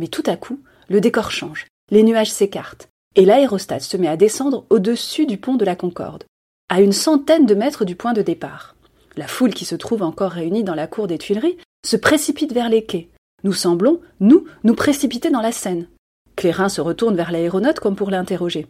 Mais 0.00 0.08
tout 0.08 0.24
à 0.26 0.36
coup, 0.36 0.58
le 0.88 1.00
décor 1.00 1.30
change, 1.30 1.68
les 1.92 2.02
nuages 2.02 2.32
s'écartent, 2.32 2.88
et 3.14 3.24
l'aérostat 3.24 3.78
se 3.78 3.96
met 3.96 4.08
à 4.08 4.16
descendre 4.16 4.66
au-dessus 4.70 5.24
du 5.24 5.38
pont 5.38 5.54
de 5.54 5.64
la 5.64 5.76
Concorde, 5.76 6.24
à 6.68 6.80
une 6.80 6.90
centaine 6.90 7.46
de 7.46 7.54
mètres 7.54 7.84
du 7.84 7.94
point 7.94 8.12
de 8.12 8.22
départ. 8.22 8.74
La 9.14 9.28
foule 9.28 9.54
qui 9.54 9.66
se 9.66 9.76
trouve 9.76 10.02
encore 10.02 10.32
réunie 10.32 10.64
dans 10.64 10.74
la 10.74 10.88
cour 10.88 11.06
des 11.06 11.18
Tuileries 11.18 11.58
se 11.86 11.96
précipite 11.96 12.52
vers 12.52 12.68
les 12.68 12.84
quais. 12.84 13.08
Nous 13.44 13.52
semblons, 13.52 14.00
nous, 14.20 14.44
nous 14.64 14.74
précipiter 14.74 15.30
dans 15.30 15.40
la 15.40 15.52
Seine. 15.52 15.88
Clérin 16.36 16.68
se 16.68 16.80
retourne 16.80 17.16
vers 17.16 17.32
l'aéronaute 17.32 17.80
comme 17.80 17.96
pour 17.96 18.10
l'interroger. 18.10 18.66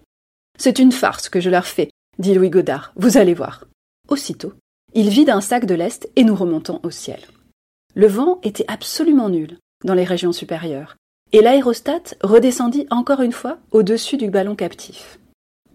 C'est 0.58 0.78
une 0.78 0.92
farce 0.92 1.28
que 1.28 1.40
je 1.40 1.50
leur 1.50 1.66
fais, 1.66 1.90
dit 2.18 2.34
Louis 2.34 2.50
Godard. 2.50 2.92
Vous 2.96 3.16
allez 3.16 3.34
voir. 3.34 3.66
Aussitôt, 4.08 4.52
il 4.94 5.08
vide 5.08 5.30
un 5.30 5.40
sac 5.40 5.64
de 5.64 5.74
lest 5.74 6.10
et 6.16 6.24
nous 6.24 6.34
remontons 6.34 6.80
au 6.82 6.90
ciel. 6.90 7.20
Le 7.94 8.06
vent 8.06 8.40
était 8.42 8.64
absolument 8.68 9.28
nul 9.28 9.58
dans 9.84 9.94
les 9.94 10.04
régions 10.04 10.32
supérieures, 10.32 10.96
et 11.32 11.40
l'aérostat 11.40 12.14
redescendit 12.22 12.86
encore 12.90 13.20
une 13.20 13.32
fois 13.32 13.58
au-dessus 13.70 14.16
du 14.16 14.30
ballon 14.30 14.54
captif. 14.54 15.18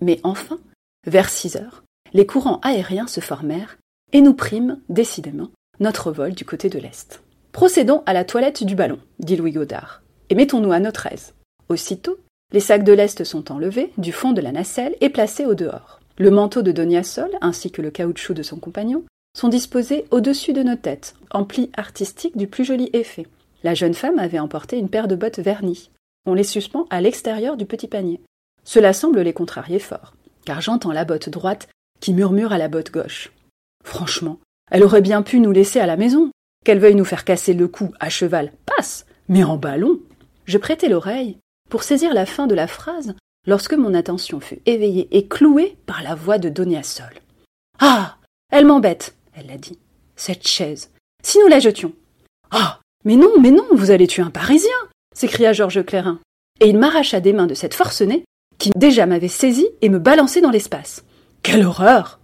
Mais 0.01 0.20
enfin, 0.24 0.60
vers 1.06 1.30
six 1.30 1.56
heures, 1.56 1.84
les 2.13 2.25
courants 2.25 2.60
aériens 2.62 3.08
se 3.08 3.20
formèrent 3.20 3.77
et 4.13 4.22
nous 4.22 4.34
prîmes, 4.34 4.80
décidément, 4.89 5.50
notre 5.80 6.12
vol 6.12 6.34
du 6.34 6.46
côté 6.46 6.70
de 6.70 6.80
l'Est. 6.80 7.22
Procédons 7.57 8.03
à 8.05 8.13
la 8.13 8.23
toilette 8.23 8.63
du 8.63 8.75
ballon, 8.75 8.99
dit 9.17 9.35
Louis 9.35 9.51
Godard, 9.51 10.03
et 10.29 10.35
mettons-nous 10.35 10.73
à 10.73 10.79
notre 10.79 11.07
aise. 11.07 11.33
Aussitôt, 11.69 12.19
les 12.53 12.59
sacs 12.59 12.83
de 12.83 12.93
lest 12.93 13.23
sont 13.23 13.51
enlevés 13.51 13.91
du 13.97 14.11
fond 14.11 14.31
de 14.31 14.41
la 14.41 14.51
nacelle 14.51 14.95
et 15.01 15.09
placés 15.09 15.47
au 15.47 15.55
dehors. 15.55 15.99
Le 16.19 16.29
manteau 16.29 16.61
de 16.61 16.71
Donia 16.71 17.01
Sol, 17.01 17.31
ainsi 17.41 17.71
que 17.71 17.81
le 17.81 17.89
caoutchouc 17.89 18.35
de 18.35 18.43
son 18.43 18.57
compagnon, 18.57 19.05
sont 19.35 19.49
disposés 19.49 20.05
au-dessus 20.11 20.53
de 20.53 20.61
nos 20.61 20.75
têtes, 20.75 21.15
en 21.31 21.45
plis 21.45 21.71
artistiques 21.75 22.37
du 22.37 22.45
plus 22.45 22.63
joli 22.63 22.91
effet. 22.93 23.25
La 23.63 23.73
jeune 23.73 23.95
femme 23.95 24.19
avait 24.19 24.37
emporté 24.37 24.77
une 24.77 24.89
paire 24.89 25.07
de 25.07 25.15
bottes 25.15 25.39
vernies. 25.39 25.89
On 26.27 26.35
les 26.35 26.43
suspend 26.43 26.85
à 26.91 27.01
l'extérieur 27.01 27.57
du 27.57 27.65
petit 27.65 27.87
panier. 27.87 28.21
Cela 28.65 28.93
semble 28.93 29.21
les 29.21 29.33
contrarier 29.33 29.79
fort, 29.79 30.13
car 30.45 30.61
j'entends 30.61 30.91
la 30.91 31.05
botte 31.05 31.29
droite 31.29 31.69
qui 32.01 32.13
murmure 32.13 32.53
à 32.53 32.59
la 32.59 32.67
botte 32.67 32.91
gauche. 32.91 33.31
Franchement, 33.83 34.37
elle 34.69 34.83
aurait 34.83 35.01
bien 35.01 35.23
pu 35.23 35.39
nous 35.39 35.51
laisser 35.51 35.79
à 35.79 35.87
la 35.87 35.97
maison. 35.97 36.29
Qu'elle 36.65 36.79
veuille 36.79 36.95
nous 36.95 37.05
faire 37.05 37.25
casser 37.25 37.53
le 37.53 37.67
cou 37.67 37.91
à 37.99 38.09
cheval, 38.09 38.51
passe, 38.65 39.05
mais 39.29 39.43
en 39.43 39.57
ballon. 39.57 39.99
Je 40.45 40.57
prêtai 40.57 40.89
l'oreille 40.89 41.37
pour 41.69 41.83
saisir 41.83 42.13
la 42.13 42.25
fin 42.25 42.47
de 42.47 42.55
la 42.55 42.67
phrase 42.67 43.15
lorsque 43.45 43.73
mon 43.73 43.93
attention 43.93 44.39
fut 44.39 44.59
éveillée 44.65 45.07
et 45.11 45.27
clouée 45.27 45.77
par 45.85 46.03
la 46.03 46.15
voix 46.15 46.37
de 46.37 46.49
Donia 46.49 46.83
Sol. 46.83 47.13
Ah. 47.79 48.17
Elle 48.49 48.65
m'embête, 48.65 49.15
elle 49.33 49.47
l'a 49.47 49.57
dit. 49.57 49.77
Cette 50.15 50.47
chaise. 50.47 50.91
Si 51.21 51.37
nous 51.39 51.47
la 51.47 51.59
jetions. 51.59 51.93
Ah. 52.51 52.79
Mais 53.03 53.15
non, 53.15 53.31
mais 53.39 53.51
non, 53.51 53.65
vous 53.73 53.91
allez 53.91 54.07
tuer 54.07 54.23
un 54.23 54.29
Parisien 54.29 54.71
s'écria 55.17 55.51
Georges 55.51 55.83
Clairin. 55.83 56.19
Et 56.61 56.69
il 56.69 56.77
m'arracha 56.77 57.19
des 57.19 57.33
mains 57.33 57.47
de 57.47 57.55
cette 57.55 57.73
forcenée 57.73 58.23
qui 58.59 58.71
déjà 58.75 59.05
m'avait 59.05 59.27
saisi 59.27 59.67
et 59.81 59.89
me 59.89 59.99
balançait 59.99 60.41
dans 60.41 60.51
l'espace. 60.51 61.03
Quelle 61.43 61.65
horreur 61.65 62.19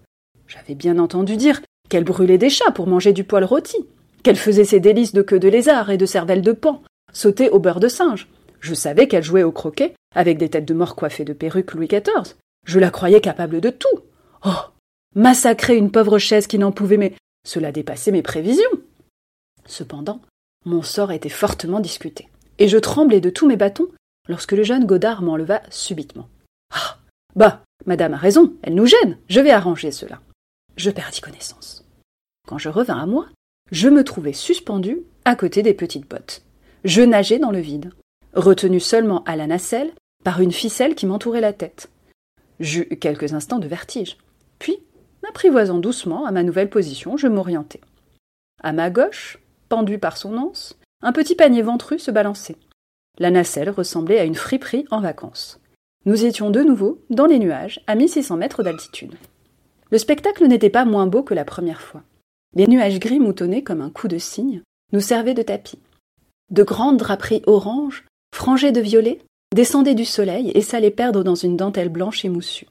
J'avais 0.47 0.75
bien 0.75 0.99
entendu 0.99 1.35
dire 1.35 1.61
qu'elle 1.89 2.03
brûlait 2.03 2.37
des 2.37 2.49
chats 2.49 2.71
pour 2.71 2.87
manger 2.87 3.13
du 3.13 3.23
poil 3.23 3.43
rôti, 3.43 3.77
qu'elle 4.23 4.37
faisait 4.37 4.65
ses 4.65 4.79
délices 4.79 5.13
de 5.13 5.21
queue 5.21 5.39
de 5.39 5.49
lézard 5.49 5.91
et 5.91 5.97
de 5.97 6.05
cervelle 6.05 6.41
de 6.41 6.53
pan, 6.53 6.81
sautées 7.11 7.49
au 7.49 7.59
beurre 7.59 7.79
de 7.79 7.87
singe. 7.87 8.27
Je 8.59 8.73
savais 8.73 9.07
qu'elle 9.07 9.23
jouait 9.23 9.43
au 9.43 9.51
croquet 9.51 9.93
avec 10.15 10.37
des 10.37 10.49
têtes 10.49 10.65
de 10.65 10.73
mort 10.73 10.95
coiffées 10.95 11.25
de 11.25 11.33
perruques 11.33 11.73
Louis 11.73 11.87
XIV. 11.87 12.35
Je 12.65 12.79
la 12.79 12.91
croyais 12.91 13.21
capable 13.21 13.59
de 13.59 13.69
tout. 13.69 13.99
Oh 14.45 14.51
Massacrer 15.15 15.75
une 15.75 15.91
pauvre 15.91 16.17
chaise 16.17 16.47
qui 16.47 16.57
n'en 16.57 16.71
pouvait 16.71 16.97
mais 16.97 17.13
cela 17.45 17.71
dépassait 17.71 18.11
mes 18.11 18.21
prévisions. 18.21 18.63
Cependant, 19.65 20.21
mon 20.65 20.81
sort 20.81 21.11
était 21.11 21.29
fortement 21.29 21.79
discuté, 21.79 22.29
et 22.57 22.67
je 22.67 22.77
tremblais 22.77 23.21
de 23.21 23.29
tous 23.29 23.47
mes 23.47 23.57
bâtons 23.57 23.89
lorsque 24.29 24.53
le 24.53 24.63
jeune 24.63 24.85
Godard 24.85 25.21
m'enleva 25.21 25.61
subitement. 25.69 26.29
Ah 26.73 26.97
Bah, 27.35 27.63
madame 27.85 28.13
a 28.13 28.17
raison, 28.17 28.53
elle 28.63 28.75
nous 28.75 28.85
gêne, 28.85 29.17
je 29.27 29.41
vais 29.41 29.51
arranger 29.51 29.91
cela. 29.91 30.19
Je 30.77 30.89
perdis 30.89 31.21
connaissance. 31.21 31.85
Quand 32.47 32.57
je 32.57 32.69
revins 32.69 32.99
à 32.99 33.05
moi, 33.05 33.27
je 33.71 33.89
me 33.89 34.03
trouvais 34.03 34.33
suspendu 34.33 34.99
à 35.25 35.35
côté 35.35 35.63
des 35.63 35.73
petites 35.73 36.07
bottes. 36.07 36.43
Je 36.83 37.01
nageais 37.01 37.39
dans 37.39 37.51
le 37.51 37.59
vide, 37.59 37.91
retenu 38.33 38.79
seulement 38.79 39.23
à 39.23 39.35
la 39.35 39.47
nacelle 39.47 39.93
par 40.23 40.41
une 40.41 40.51
ficelle 40.51 40.95
qui 40.95 41.05
m'entourait 41.05 41.41
la 41.41 41.53
tête. 41.53 41.89
J'eus 42.59 42.85
quelques 42.85 43.33
instants 43.33 43.59
de 43.59 43.67
vertige. 43.67 44.17
Puis, 44.59 44.77
m'apprivoisant 45.21 45.79
doucement 45.79 46.25
à 46.25 46.31
ma 46.31 46.43
nouvelle 46.43 46.69
position, 46.69 47.17
je 47.17 47.27
m'orientai. 47.27 47.81
À 48.61 48.73
ma 48.73 48.89
gauche, 48.89 49.39
pendu 49.69 49.97
par 49.97 50.17
son 50.17 50.37
anse, 50.37 50.77
un 51.01 51.11
petit 51.11 51.35
panier 51.35 51.61
ventru 51.61 51.99
se 51.99 52.11
balançait. 52.11 52.57
La 53.19 53.31
nacelle 53.31 53.69
ressemblait 53.69 54.19
à 54.19 54.23
une 54.23 54.35
friperie 54.35 54.85
en 54.91 55.01
vacances. 55.01 55.59
Nous 56.05 56.25
étions 56.25 56.49
de 56.49 56.61
nouveau 56.61 57.01
dans 57.09 57.25
les 57.25 57.39
nuages, 57.39 57.81
à 57.87 57.95
1600 57.95 58.37
mètres 58.37 58.63
d'altitude. 58.63 59.15
Le 59.91 59.97
spectacle 59.97 60.47
n'était 60.47 60.69
pas 60.69 60.85
moins 60.85 61.07
beau 61.07 61.23
que 61.23 61.33
la 61.33 61.45
première 61.45 61.81
fois. 61.81 62.03
Les 62.55 62.67
nuages 62.67 62.99
gris 62.99 63.19
moutonnés 63.19 63.63
comme 63.63 63.81
un 63.81 63.89
coup 63.89 64.07
de 64.07 64.17
cygne 64.17 64.61
nous 64.91 65.01
servaient 65.01 65.33
de 65.33 65.41
tapis. 65.41 65.79
De 66.51 66.63
grandes 66.63 66.97
draperies 66.97 67.41
oranges, 67.47 68.05
frangées 68.33 68.71
de 68.71 68.81
violet, 68.81 69.19
descendaient 69.55 69.95
du 69.95 70.05
soleil 70.05 70.51
et 70.53 70.61
s'allaient 70.61 70.91
perdre 70.91 71.23
dans 71.23 71.35
une 71.35 71.57
dentelle 71.57 71.89
blanche 71.89 72.25
et 72.25 72.29
moussue. 72.29 72.67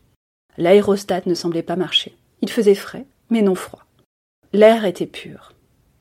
L'aérostat 0.57 1.23
ne 1.27 1.35
semblait 1.35 1.62
pas 1.62 1.77
marcher. 1.77 2.15
Il 2.43 2.51
faisait 2.51 2.75
frais, 2.75 3.07
mais 3.31 3.43
non 3.43 3.55
froid. 3.55 3.85
L'air 4.53 4.85
était 4.85 5.07
pur. 5.07 5.53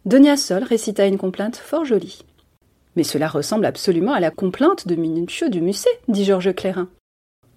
Donia 0.05 0.35
Sol 0.35 0.63
récita 0.63 1.05
une 1.05 1.17
complainte 1.17 1.57
fort 1.57 1.85
jolie. 1.85 2.23
Mais 2.95 3.03
cela 3.03 3.27
ressemble 3.27 3.65
absolument 3.65 4.13
à 4.13 4.19
la 4.19 4.31
complainte 4.31 4.87
de 4.87 4.95
Minuccio 4.95 5.47
du 5.49 5.61
Musset, 5.61 6.01
dit 6.07 6.25
Georges 6.25 6.53
Clairin. 6.53 6.89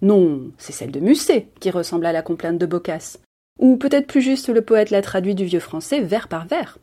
Non, 0.01 0.51
c'est 0.57 0.71
celle 0.71 0.91
de 0.91 0.99
Musset 0.99 1.47
qui 1.59 1.71
ressemble 1.71 2.05
à 2.05 2.13
la 2.13 2.21
complainte 2.21 2.57
de 2.57 2.65
Boccace. 2.65 3.19
Ou 3.59 3.77
peut-être 3.77 4.07
plus 4.07 4.21
juste 4.21 4.49
le 4.49 4.61
poète 4.61 4.89
l'a 4.89 5.01
traduit 5.01 5.35
du 5.35 5.45
vieux 5.45 5.59
français 5.59 6.01
vers 6.01 6.27
par 6.27 6.45
vers. 6.45 6.77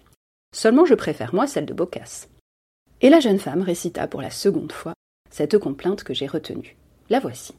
Seulement 0.54 0.84
je 0.84 0.94
préfère 0.94 1.34
moi 1.34 1.46
celle 1.46 1.66
de 1.66 1.74
Boccace. 1.74 2.28
Et 3.00 3.10
la 3.10 3.20
jeune 3.20 3.38
femme 3.38 3.62
récita 3.62 4.06
pour 4.06 4.22
la 4.22 4.30
seconde 4.30 4.72
fois 4.72 4.94
cette 5.30 5.58
complainte 5.58 6.04
que 6.04 6.14
j'ai 6.14 6.26
retenue. 6.26 6.76
La 7.08 7.18
voici. 7.18 7.54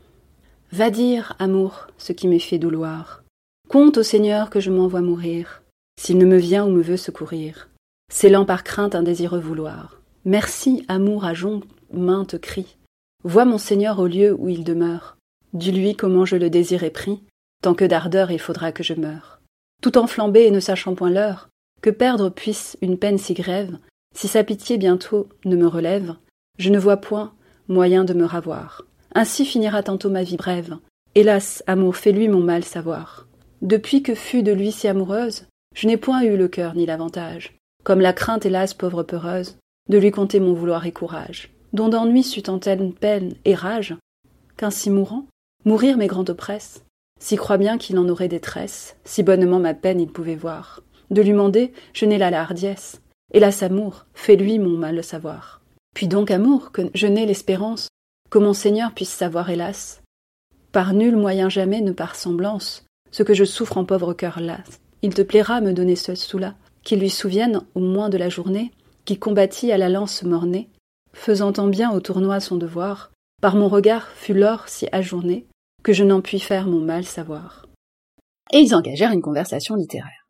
Va 0.71 0.89
dire, 0.89 1.35
amour, 1.39 1.87
ce 1.97 2.13
qui 2.13 2.27
m'est 2.27 2.39
fait 2.39 2.59
douloir. 2.59 3.23
Compte 3.67 3.97
au 3.97 4.03
Seigneur 4.03 4.49
que 4.49 4.59
je 4.59 4.71
m'envoie 4.71 5.01
mourir, 5.01 5.63
s'il 5.99 6.17
ne 6.17 6.25
me 6.25 6.37
vient 6.37 6.65
ou 6.65 6.69
me 6.69 6.81
veut 6.81 6.97
secourir, 6.97 7.69
scellant 8.11 8.45
par 8.45 8.63
crainte 8.63 8.95
un 8.95 9.03
désireux 9.03 9.39
vouloir. 9.39 10.01
Merci, 10.25 10.85
amour, 10.87 11.25
à 11.25 11.33
jonc 11.33 11.61
mainte 11.91 12.39
cri. 12.39 12.77
Vois 13.23 13.45
mon 13.45 13.57
Seigneur 13.57 13.99
au 13.99 14.07
lieu 14.07 14.35
où 14.37 14.49
il 14.49 14.63
demeure. 14.63 15.17
Dis-lui 15.53 15.95
comment 15.95 16.25
je 16.25 16.35
le 16.35 16.49
désirais 16.49 16.89
pris, 16.89 17.21
tant 17.63 17.73
que 17.73 17.85
d'ardeur 17.85 18.29
il 18.29 18.39
faudra 18.39 18.71
que 18.71 18.83
je 18.83 18.93
meure. 18.93 19.41
Tout 19.81 19.97
enflambé 19.97 20.43
et 20.43 20.51
ne 20.51 20.59
sachant 20.59 20.95
point 20.95 21.09
l'heure, 21.09 21.49
que 21.81 21.89
perdre 21.89 22.29
puisse 22.29 22.77
une 22.81 22.99
peine 22.99 23.17
si 23.17 23.33
grève, 23.33 23.77
si 24.15 24.27
sa 24.27 24.43
pitié 24.43 24.77
bientôt 24.77 25.27
ne 25.45 25.55
me 25.55 25.67
relève, 25.67 26.15
je 26.59 26.69
ne 26.69 26.77
vois 26.77 26.97
point 26.97 27.33
moyen 27.67 28.03
de 28.03 28.13
me 28.13 28.25
ravoir. 28.25 28.83
Ainsi 29.15 29.45
finira 29.45 29.81
tantôt 29.81 30.09
ma 30.09 30.23
vie 30.23 30.37
brève. 30.37 30.77
Hélas, 31.15 31.63
amour, 31.65 31.95
fais-lui 31.95 32.27
mon 32.27 32.41
mal 32.41 32.63
savoir. 32.63 33.27
Depuis 33.61 34.03
que 34.03 34.15
fus 34.15 34.43
de 34.43 34.51
lui 34.51 34.71
si 34.71 34.87
amoureuse, 34.87 35.47
je 35.75 35.87
n'ai 35.87 35.97
point 35.97 36.23
eu 36.23 36.35
le 36.35 36.47
cœur 36.47 36.75
ni 36.75 36.85
l'avantage, 36.85 37.55
comme 37.83 38.01
la 38.01 38.13
crainte, 38.13 38.45
hélas, 38.45 38.73
pauvre 38.73 39.03
peureuse, 39.03 39.57
de 39.89 39.97
lui 39.97 40.11
compter 40.11 40.39
mon 40.39 40.53
vouloir 40.53 40.85
et 40.85 40.91
courage, 40.91 41.51
dont 41.71 41.89
d'ennui 41.89 42.23
sut 42.23 42.49
en 42.49 42.59
telle 42.59 42.91
peine 42.91 43.35
et 43.45 43.55
rage, 43.55 43.95
qu'ainsi 44.57 44.89
mourant, 44.89 45.27
mourir 45.65 45.97
mes 45.97 46.07
grandes 46.07 46.29
oppresses, 46.29 46.83
si 47.23 47.37
croit 47.37 47.57
bien 47.57 47.77
qu'il 47.77 47.97
en 47.99 48.09
aurait 48.09 48.27
détresse, 48.27 48.97
si 49.05 49.23
bonnement 49.23 49.59
ma 49.59 49.73
peine 49.73 50.01
il 50.01 50.09
pouvait 50.09 50.35
voir. 50.35 50.81
De 51.09 51.21
lui 51.21 51.31
mander, 51.31 51.71
je 51.93 52.03
n'ai 52.05 52.17
là 52.17 52.29
la 52.29 52.41
hardiesse. 52.41 53.01
Hélas, 53.33 53.63
amour, 53.63 54.05
fais-lui 54.13 54.59
mon 54.59 54.77
mal 54.77 55.01
savoir. 55.05 55.61
Puis 55.95 56.09
donc, 56.09 56.31
amour, 56.31 56.73
que 56.73 56.81
je 56.93 57.07
n'ai 57.07 57.25
l'espérance 57.25 57.87
que 58.29 58.39
mon 58.39 58.51
Seigneur 58.51 58.91
puisse 58.91 59.09
savoir, 59.09 59.49
hélas, 59.49 60.01
par 60.73 60.93
nul 60.93 61.15
moyen 61.15 61.47
jamais 61.47 61.79
ne 61.79 61.93
par 61.93 62.17
semblance, 62.17 62.83
ce 63.11 63.23
que 63.23 63.33
je 63.33 63.45
souffre 63.45 63.77
en 63.77 63.85
pauvre 63.85 64.13
cœur 64.13 64.41
las. 64.41 64.81
Il 65.01 65.13
te 65.13 65.21
plaira 65.21 65.61
me 65.61 65.71
donner 65.71 65.95
ce 65.95 66.15
sous-là, 66.15 66.55
qu'il 66.83 66.99
lui 66.99 67.09
souvienne, 67.09 67.61
au 67.73 67.79
moins 67.79 68.09
de 68.09 68.17
la 68.17 68.27
journée, 68.27 68.71
qui 69.05 69.17
combattit 69.17 69.71
à 69.71 69.77
la 69.77 69.87
lance 69.87 70.23
mornée, 70.23 70.67
faisant 71.13 71.53
tant 71.53 71.67
bien 71.67 71.89
au 71.93 72.01
tournoi 72.01 72.41
son 72.41 72.57
devoir, 72.57 73.11
par 73.41 73.55
mon 73.55 73.69
regard 73.69 74.09
fut 74.09 74.33
l'or 74.33 74.67
si 74.67 74.89
ajourné, 74.91 75.47
que 75.83 75.93
je 75.93 76.03
n'en 76.03 76.21
puis 76.21 76.39
faire 76.39 76.67
mon 76.67 76.79
mal 76.79 77.03
savoir. 77.03 77.67
Et 78.51 78.59
ils 78.59 78.73
engagèrent 78.73 79.11
une 79.11 79.21
conversation 79.21 79.75
littéraire. 79.75 80.27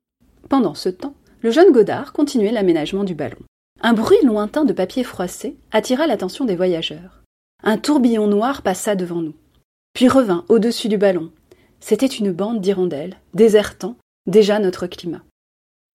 Pendant 0.50 0.74
ce 0.74 0.90
temps, 0.90 1.16
le 1.42 1.52
jeune 1.52 1.72
Godard 1.72 2.14
continuait 2.14 2.52
l'aménagement 2.52 3.04
du 3.04 3.16
ballon. 3.16 3.38
Un 3.82 3.94
bruit 3.94 4.24
lointain 4.24 4.66
de 4.66 4.74
papier 4.74 5.04
froissé 5.04 5.58
attira 5.72 6.08
l'attention 6.08 6.46
des 6.46 6.56
voyageurs. 6.56 7.24
Un 7.64 7.78
tourbillon 7.78 8.28
noir 8.28 8.62
passa 8.62 8.96
devant 8.96 9.22
nous, 9.22 9.36
puis 9.94 10.08
revint 10.08 10.46
au-dessus 10.50 10.90
du 10.90 10.98
ballon. 10.98 11.32
C'était 11.80 12.06
une 12.06 12.32
bande 12.32 12.62
d'hirondelles, 12.62 13.18
désertant 13.34 13.98
déjà 14.26 14.60
notre 14.60 14.88
climat. 14.88 15.22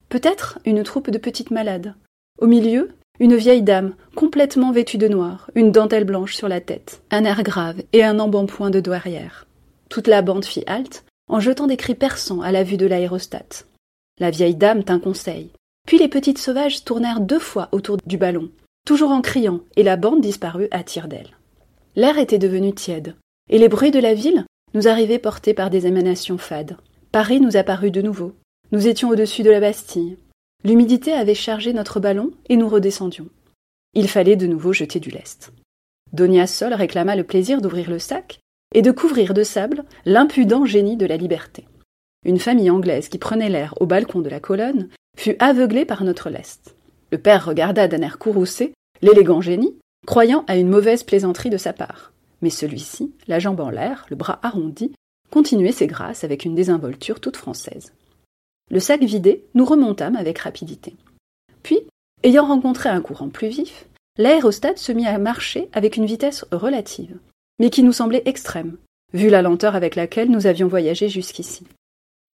Peut-être 0.08 0.58
une 0.64 0.82
troupe 0.82 1.10
de 1.10 1.18
petites 1.18 1.50
malades, 1.50 1.94
au 2.38 2.46
milieu, 2.46 2.90
une 3.20 3.36
vieille 3.36 3.62
dame, 3.62 3.94
complètement 4.14 4.70
vêtue 4.70 4.98
de 4.98 5.08
noir, 5.08 5.50
une 5.54 5.72
dentelle 5.72 6.04
blanche 6.04 6.34
sur 6.34 6.48
la 6.48 6.60
tête, 6.60 7.02
un 7.10 7.24
air 7.24 7.42
grave 7.42 7.82
et 7.92 8.04
un 8.04 8.18
embonpoint 8.18 8.70
de 8.70 8.80
douairière. 8.80 9.47
Toute 9.88 10.06
la 10.06 10.22
bande 10.22 10.44
fit 10.44 10.64
halte, 10.66 11.04
en 11.28 11.40
jetant 11.40 11.66
des 11.66 11.76
cris 11.76 11.94
perçants 11.94 12.40
à 12.40 12.52
la 12.52 12.62
vue 12.62 12.76
de 12.76 12.86
l'aérostat. 12.86 13.64
La 14.18 14.30
vieille 14.30 14.56
dame 14.56 14.84
tint 14.84 14.98
conseil. 14.98 15.50
Puis 15.86 15.98
les 15.98 16.08
petites 16.08 16.38
sauvages 16.38 16.84
tournèrent 16.84 17.20
deux 17.20 17.38
fois 17.38 17.68
autour 17.72 17.96
du 18.04 18.18
ballon, 18.18 18.50
toujours 18.84 19.10
en 19.10 19.22
criant, 19.22 19.60
et 19.76 19.82
la 19.82 19.96
bande 19.96 20.20
disparut 20.20 20.68
à 20.70 20.82
tire 20.82 21.08
d'aile. 21.08 21.36
L'air 21.96 22.18
était 22.18 22.38
devenu 22.38 22.74
tiède, 22.74 23.14
et 23.48 23.58
les 23.58 23.68
bruits 23.68 23.90
de 23.90 23.98
la 23.98 24.14
ville 24.14 24.44
nous 24.74 24.88
arrivaient 24.88 25.18
portés 25.18 25.54
par 25.54 25.70
des 25.70 25.86
émanations 25.86 26.38
fades. 26.38 26.76
Paris 27.12 27.40
nous 27.40 27.56
apparut 27.56 27.90
de 27.90 28.02
nouveau. 28.02 28.34
Nous 28.70 28.86
étions 28.86 29.08
au-dessus 29.08 29.42
de 29.42 29.50
la 29.50 29.60
Bastille. 29.60 30.18
L'humidité 30.64 31.12
avait 31.12 31.34
chargé 31.34 31.72
notre 31.72 32.00
ballon 32.00 32.32
et 32.48 32.56
nous 32.56 32.68
redescendions. 32.68 33.28
Il 33.94 34.08
fallait 34.08 34.36
de 34.36 34.46
nouveau 34.46 34.74
jeter 34.74 35.00
du 35.00 35.10
lest. 35.10 35.52
Donia 36.12 36.46
Sol 36.46 36.74
réclama 36.74 37.16
le 37.16 37.24
plaisir 37.24 37.62
d'ouvrir 37.62 37.88
le 37.88 37.98
sac 37.98 38.40
et 38.74 38.82
de 38.82 38.90
couvrir 38.90 39.34
de 39.34 39.42
sable 39.42 39.84
l'impudent 40.04 40.64
génie 40.64 40.96
de 40.96 41.06
la 41.06 41.16
liberté. 41.16 41.66
Une 42.24 42.38
famille 42.38 42.70
anglaise 42.70 43.08
qui 43.08 43.18
prenait 43.18 43.48
l'air 43.48 43.74
au 43.80 43.86
balcon 43.86 44.20
de 44.20 44.28
la 44.28 44.40
colonne 44.40 44.88
fut 45.16 45.36
aveuglée 45.38 45.84
par 45.84 46.04
notre 46.04 46.30
lest. 46.30 46.76
Le 47.10 47.18
père 47.18 47.46
regarda 47.46 47.88
d'un 47.88 48.02
air 48.02 48.18
courroucé 48.18 48.74
l'élégant 49.00 49.40
génie, 49.40 49.76
croyant 50.06 50.44
à 50.46 50.56
une 50.56 50.68
mauvaise 50.68 51.02
plaisanterie 51.02 51.50
de 51.50 51.56
sa 51.56 51.72
part. 51.72 52.12
Mais 52.42 52.50
celui-ci, 52.50 53.12
la 53.26 53.38
jambe 53.38 53.60
en 53.60 53.70
l'air, 53.70 54.06
le 54.10 54.16
bras 54.16 54.38
arrondi, 54.42 54.92
continuait 55.30 55.72
ses 55.72 55.86
grâces 55.86 56.24
avec 56.24 56.44
une 56.44 56.54
désinvolture 56.54 57.20
toute 57.20 57.36
française. 57.36 57.92
Le 58.70 58.80
sac 58.80 59.02
vidé, 59.02 59.44
nous 59.54 59.64
remontâmes 59.64 60.16
avec 60.16 60.38
rapidité. 60.38 60.96
Puis, 61.62 61.80
ayant 62.22 62.46
rencontré 62.46 62.88
un 62.88 63.00
courant 63.00 63.28
plus 63.28 63.48
vif, 63.48 63.86
l'aérostat 64.18 64.76
se 64.76 64.92
mit 64.92 65.06
à 65.06 65.18
marcher 65.18 65.68
avec 65.72 65.96
une 65.96 66.06
vitesse 66.06 66.44
relative, 66.52 67.18
mais 67.58 67.70
qui 67.70 67.82
nous 67.82 67.92
semblait 67.92 68.22
extrême, 68.24 68.76
vu 69.12 69.28
la 69.28 69.42
lenteur 69.42 69.74
avec 69.74 69.96
laquelle 69.96 70.30
nous 70.30 70.46
avions 70.46 70.68
voyagé 70.68 71.08
jusqu'ici. 71.08 71.66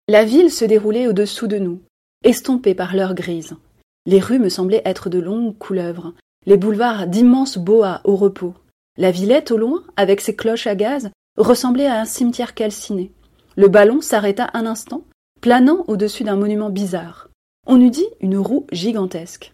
La 0.08 0.24
ville 0.24 0.50
se 0.50 0.64
déroulait 0.64 1.06
au-dessous 1.06 1.46
de 1.46 1.58
nous, 1.58 1.80
estompée 2.24 2.74
par 2.74 2.96
l'heure 2.96 3.14
grise. 3.14 3.54
Les 4.06 4.20
rues 4.20 4.38
me 4.38 4.48
semblaient 4.48 4.82
être 4.84 5.08
de 5.08 5.18
longues 5.18 5.56
couleuvres, 5.58 6.12
les 6.44 6.56
boulevards 6.56 7.06
d'immenses 7.06 7.58
boas 7.58 8.00
au 8.04 8.16
repos. 8.16 8.54
La 8.98 9.10
Villette, 9.10 9.52
au 9.52 9.56
loin, 9.56 9.84
avec 9.96 10.20
ses 10.20 10.34
cloches 10.34 10.66
à 10.66 10.74
gaz, 10.74 11.10
ressemblait 11.38 11.86
à 11.86 12.00
un 12.00 12.04
cimetière 12.04 12.54
calciné. 12.54 13.12
Le 13.56 13.68
ballon 13.68 14.00
s'arrêta 14.00 14.50
un 14.54 14.66
instant, 14.66 15.04
planant 15.40 15.84
au-dessus 15.88 16.24
d'un 16.24 16.36
monument 16.36 16.70
bizarre. 16.70 17.28
On 17.66 17.80
eût 17.80 17.90
dit 17.90 18.08
une 18.20 18.38
roue 18.38 18.66
gigantesque. 18.72 19.52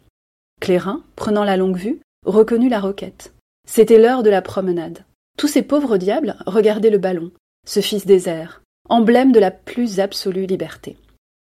Clérin, 0.61 1.03
prenant 1.15 1.45
la 1.45 1.57
longue 1.57 1.77
vue, 1.77 2.01
reconnut 2.25 2.69
la 2.69 2.81
roquette. 2.81 3.35
C'était 3.67 3.99
l'heure 3.99 4.23
de 4.23 4.31
la 4.31 4.43
promenade. 4.43 5.05
Tous 5.39 5.47
ces 5.47 5.63
pauvres 5.63 5.99
diables 5.99 6.35
regardaient 6.47 6.91
le 6.91 6.99
ballon, 6.99 7.31
ce 7.65 7.79
fils 7.79 8.05
airs, 8.27 8.61
emblème 8.89 9.31
de 9.31 9.39
la 9.39 9.53
plus 9.53 10.01
absolue 10.01 10.47
liberté. 10.47 10.97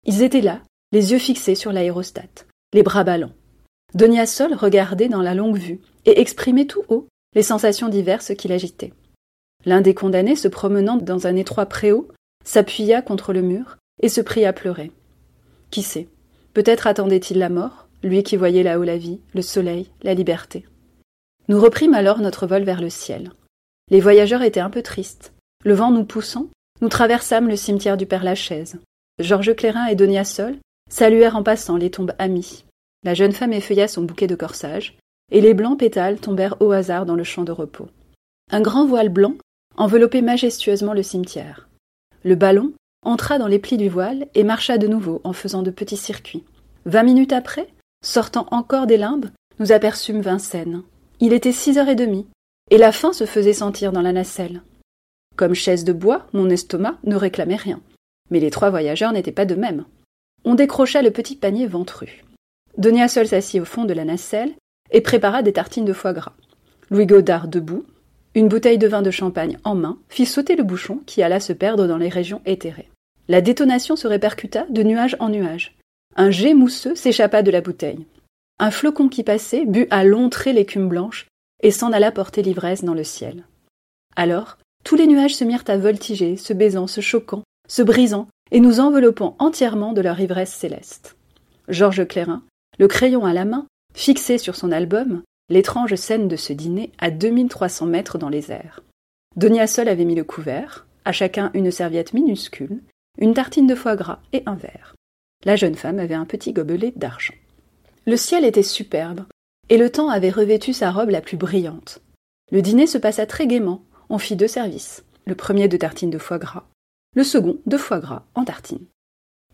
Ils 0.05 0.23
étaient 0.23 0.41
là, 0.41 0.61
les 0.91 1.11
yeux 1.11 1.19
fixés 1.19 1.53
sur 1.53 1.71
l'aérostat, 1.71 2.23
les 2.73 2.81
bras 2.81 3.03
ballants. 3.03 3.33
Sol 4.25 4.55
regardait 4.55 5.09
dans 5.09 5.21
la 5.21 5.35
longue 5.35 5.57
vue 5.57 5.79
et 6.05 6.19
exprimait 6.19 6.65
tout 6.65 6.81
haut 6.87 7.07
les 7.35 7.43
sensations 7.43 7.87
diverses 7.87 8.33
qui 8.35 8.47
l'agitaient. 8.47 8.93
L'un 9.63 9.81
des 9.81 9.93
condamnés, 9.93 10.35
se 10.35 10.47
promenant 10.47 10.97
dans 10.97 11.27
un 11.27 11.35
étroit 11.35 11.67
préau, 11.67 12.07
s'appuya 12.43 13.03
contre 13.03 13.31
le 13.31 13.43
mur 13.43 13.77
et 14.01 14.09
se 14.09 14.21
prit 14.21 14.45
à 14.45 14.53
pleurer. 14.53 14.91
Qui 15.69 15.83
sait 15.83 16.07
Peut-être 16.55 16.87
attendait-il 16.87 17.37
la 17.37 17.49
mort, 17.49 17.87
lui 18.01 18.23
qui 18.23 18.37
voyait 18.37 18.63
là-haut 18.63 18.83
la 18.83 18.97
vie, 18.97 19.19
le 19.35 19.43
soleil, 19.43 19.91
la 20.01 20.15
liberté. 20.15 20.65
Nous 21.47 21.61
reprîmes 21.61 21.93
alors 21.93 22.19
notre 22.19 22.47
vol 22.47 22.63
vers 22.63 22.81
le 22.81 22.89
ciel. 22.89 23.31
Les 23.91 23.99
voyageurs 23.99 24.41
étaient 24.41 24.59
un 24.59 24.69
peu 24.69 24.81
tristes. 24.81 25.33
Le 25.63 25.73
vent 25.73 25.91
nous 25.91 26.05
poussant, 26.05 26.47
nous 26.81 26.89
traversâmes 26.89 27.47
le 27.47 27.55
cimetière 27.55 27.97
du 27.97 28.05
Père-Lachaise. 28.05 28.79
Georges 29.19 29.55
Clérin 29.55 29.85
et 29.87 29.95
Donia 29.95 30.23
Sol 30.23 30.57
saluèrent 30.89 31.35
en 31.35 31.43
passant 31.43 31.77
les 31.77 31.91
tombes 31.91 32.13
amies. 32.19 32.65
La 33.03 33.13
jeune 33.13 33.31
femme 33.31 33.53
effeuilla 33.53 33.87
son 33.87 34.03
bouquet 34.03 34.27
de 34.27 34.35
corsage, 34.35 34.97
et 35.31 35.41
les 35.41 35.53
blancs 35.53 35.79
pétales 35.79 36.19
tombèrent 36.19 36.61
au 36.61 36.71
hasard 36.71 37.05
dans 37.05 37.15
le 37.15 37.23
champ 37.23 37.43
de 37.43 37.51
repos. 37.51 37.87
Un 38.51 38.61
grand 38.61 38.85
voile 38.85 39.09
blanc 39.09 39.35
enveloppait 39.77 40.21
majestueusement 40.21 40.93
le 40.93 41.03
cimetière. 41.03 41.67
Le 42.23 42.35
ballon 42.35 42.73
entra 43.03 43.37
dans 43.37 43.47
les 43.47 43.59
plis 43.59 43.77
du 43.77 43.89
voile 43.89 44.27
et 44.35 44.43
marcha 44.43 44.77
de 44.77 44.87
nouveau 44.87 45.21
en 45.23 45.33
faisant 45.33 45.61
de 45.61 45.71
petits 45.71 45.97
circuits. 45.97 46.43
Vingt 46.85 47.03
minutes 47.03 47.33
après, 47.33 47.67
sortant 48.03 48.47
encore 48.51 48.87
des 48.87 48.97
limbes, 48.97 49.29
nous 49.59 49.71
aperçûmes 49.71 50.21
Vincennes. 50.21 50.83
Il 51.19 51.33
était 51.33 51.51
six 51.51 51.77
heures 51.77 51.89
et 51.89 51.95
demie, 51.95 52.27
et 52.71 52.77
la 52.77 52.91
faim 52.91 53.13
se 53.13 53.25
faisait 53.25 53.53
sentir 53.53 53.91
dans 53.91 54.01
la 54.01 54.13
nacelle. 54.13 54.61
Comme 55.35 55.53
chaise 55.53 55.83
de 55.83 55.93
bois, 55.93 56.27
mon 56.33 56.49
estomac 56.49 56.97
ne 57.03 57.15
réclamait 57.15 57.55
rien. 57.55 57.81
Mais 58.29 58.39
les 58.39 58.51
trois 58.51 58.69
voyageurs 58.69 59.11
n'étaient 59.11 59.31
pas 59.31 59.45
de 59.45 59.55
même. 59.55 59.85
On 60.45 60.55
décrocha 60.55 61.01
le 61.01 61.11
petit 61.11 61.35
panier 61.35 61.67
ventru. 61.67 62.23
Donia 62.77 63.07
seul 63.07 63.27
s'assit 63.27 63.61
au 63.61 63.65
fond 63.65 63.85
de 63.85 63.93
la 63.93 64.05
nacelle 64.05 64.53
et 64.91 65.01
prépara 65.01 65.43
des 65.43 65.53
tartines 65.53 65.85
de 65.85 65.93
foie 65.93 66.13
gras. 66.13 66.33
Louis 66.89 67.05
Godard 67.05 67.47
debout, 67.47 67.85
une 68.35 68.47
bouteille 68.47 68.77
de 68.77 68.87
vin 68.87 69.01
de 69.01 69.11
champagne 69.11 69.57
en 69.63 69.75
main, 69.75 69.97
fit 70.09 70.25
sauter 70.25 70.55
le 70.55 70.63
bouchon 70.63 71.01
qui 71.05 71.21
alla 71.21 71.39
se 71.39 71.53
perdre 71.53 71.87
dans 71.87 71.97
les 71.97 72.09
régions 72.09 72.41
éthérées. 72.45 72.89
La 73.27 73.41
détonation 73.41 73.95
se 73.95 74.07
répercuta 74.07 74.65
de 74.69 74.83
nuage 74.83 75.15
en 75.19 75.29
nuage. 75.29 75.75
Un 76.15 76.31
jet 76.31 76.53
mousseux 76.53 76.95
s'échappa 76.95 77.41
de 77.41 77.51
la 77.51 77.61
bouteille. 77.61 78.05
Un 78.59 78.71
flocon 78.71 79.07
qui 79.07 79.23
passait 79.23 79.65
but 79.65 79.87
à 79.91 80.03
longs 80.03 80.29
traits 80.29 80.55
l'écume 80.55 80.87
blanche 80.87 81.27
et 81.63 81.71
s'en 81.71 81.91
alla 81.91 82.11
porter 82.11 82.43
l'ivresse 82.43 82.83
dans 82.83 82.93
le 82.93 83.03
ciel. 83.03 83.45
Alors, 84.15 84.57
tous 84.83 84.95
les 84.95 85.07
nuages 85.07 85.35
se 85.35 85.43
mirent 85.43 85.63
à 85.67 85.77
voltiger, 85.77 86.37
se 86.37 86.53
baisant, 86.53 86.87
se 86.87 87.01
choquant, 87.01 87.43
se 87.67 87.81
brisant, 87.81 88.27
et 88.51 88.59
nous 88.59 88.79
enveloppant 88.79 89.35
entièrement 89.39 89.93
de 89.93 90.01
leur 90.01 90.19
ivresse 90.19 90.53
céleste. 90.53 91.15
Georges 91.69 92.05
Clérin, 92.05 92.43
le 92.77 92.87
crayon 92.87 93.25
à 93.25 93.33
la 93.33 93.45
main, 93.45 93.65
fixait 93.95 94.37
sur 94.37 94.55
son 94.55 94.71
album 94.71 95.23
l'étrange 95.49 95.95
scène 95.95 96.27
de 96.27 96.35
ce 96.35 96.53
dîner 96.53 96.91
à 96.99 97.09
2300 97.09 97.85
mètres 97.85 98.17
dans 98.17 98.29
les 98.29 98.51
airs. 98.51 98.81
Donia 99.35 99.65
seul 99.65 99.87
avait 99.87 100.05
mis 100.05 100.15
le 100.15 100.23
couvert, 100.23 100.85
à 101.05 101.11
chacun 101.11 101.49
une 101.53 101.71
serviette 101.71 102.13
minuscule, 102.13 102.81
une 103.17 103.33
tartine 103.33 103.67
de 103.67 103.75
foie 103.75 103.95
gras 103.95 104.19
et 104.33 104.43
un 104.45 104.55
verre. 104.55 104.95
La 105.45 105.55
jeune 105.55 105.75
femme 105.75 105.99
avait 105.99 106.13
un 106.13 106.25
petit 106.25 106.53
gobelet 106.53 106.93
d'argent. 106.95 107.33
Le 108.05 108.17
ciel 108.17 108.45
était 108.45 108.63
superbe, 108.63 109.25
et 109.69 109.77
le 109.77 109.89
temps 109.89 110.09
avait 110.09 110.29
revêtu 110.29 110.73
sa 110.73 110.91
robe 110.91 111.09
la 111.09 111.21
plus 111.21 111.37
brillante. 111.37 112.01
Le 112.51 112.61
dîner 112.61 112.87
se 112.87 112.97
passa 112.97 113.25
très 113.25 113.47
gaiement, 113.47 113.83
on 114.09 114.17
fit 114.17 114.35
deux 114.35 114.47
services, 114.47 115.03
le 115.25 115.35
premier 115.35 115.67
de 115.67 115.77
tartines 115.77 116.09
de 116.09 116.17
foie 116.17 116.37
gras, 116.37 116.65
le 117.15 117.23
second 117.23 117.57
de 117.65 117.77
foie 117.77 117.99
gras 117.99 118.23
en 118.35 118.43
tartines. 118.43 118.85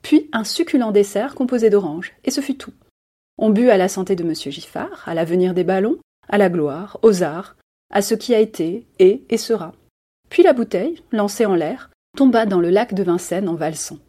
Puis 0.02 0.30
un 0.34 0.43
succulent 0.43 0.91
dessert 0.91 1.36
composé 1.36 1.69
d'oranges, 1.69 2.13
et 2.24 2.32
ce 2.32 2.41
fut 2.41 2.56
tout. 2.56 2.74
On 3.38 3.50
but 3.50 3.69
à 3.69 3.78
la 3.78 3.88
santé 3.88 4.15
de 4.15 4.24
M. 4.24 4.34
Giffard, 4.34 5.04
à 5.06 5.13
l'avenir 5.13 5.54
des 5.54 5.63
ballons, 5.63 5.98
à 6.28 6.38
la 6.38 6.50
gloire, 6.50 7.00
aux 7.02 7.24
arts, 7.24 7.56
à 7.91 8.02
ce 8.02 8.13
qui 8.13 8.34
a 8.34 8.39
été, 8.39 8.86
est 9.00 9.22
et 9.30 9.38
sera. 9.38 9.74
Puis 10.30 10.43
la 10.43 10.54
bouteille, 10.54 11.02
lancée 11.12 11.45
en 11.45 11.56
l'air, 11.56 11.89
tomba 12.17 12.45
dans 12.45 12.60
le 12.60 12.69
lac 12.69 12.93
de 12.93 13.04
Vincennes 13.04 13.50
en 13.50 13.56
valsant. 13.56 14.00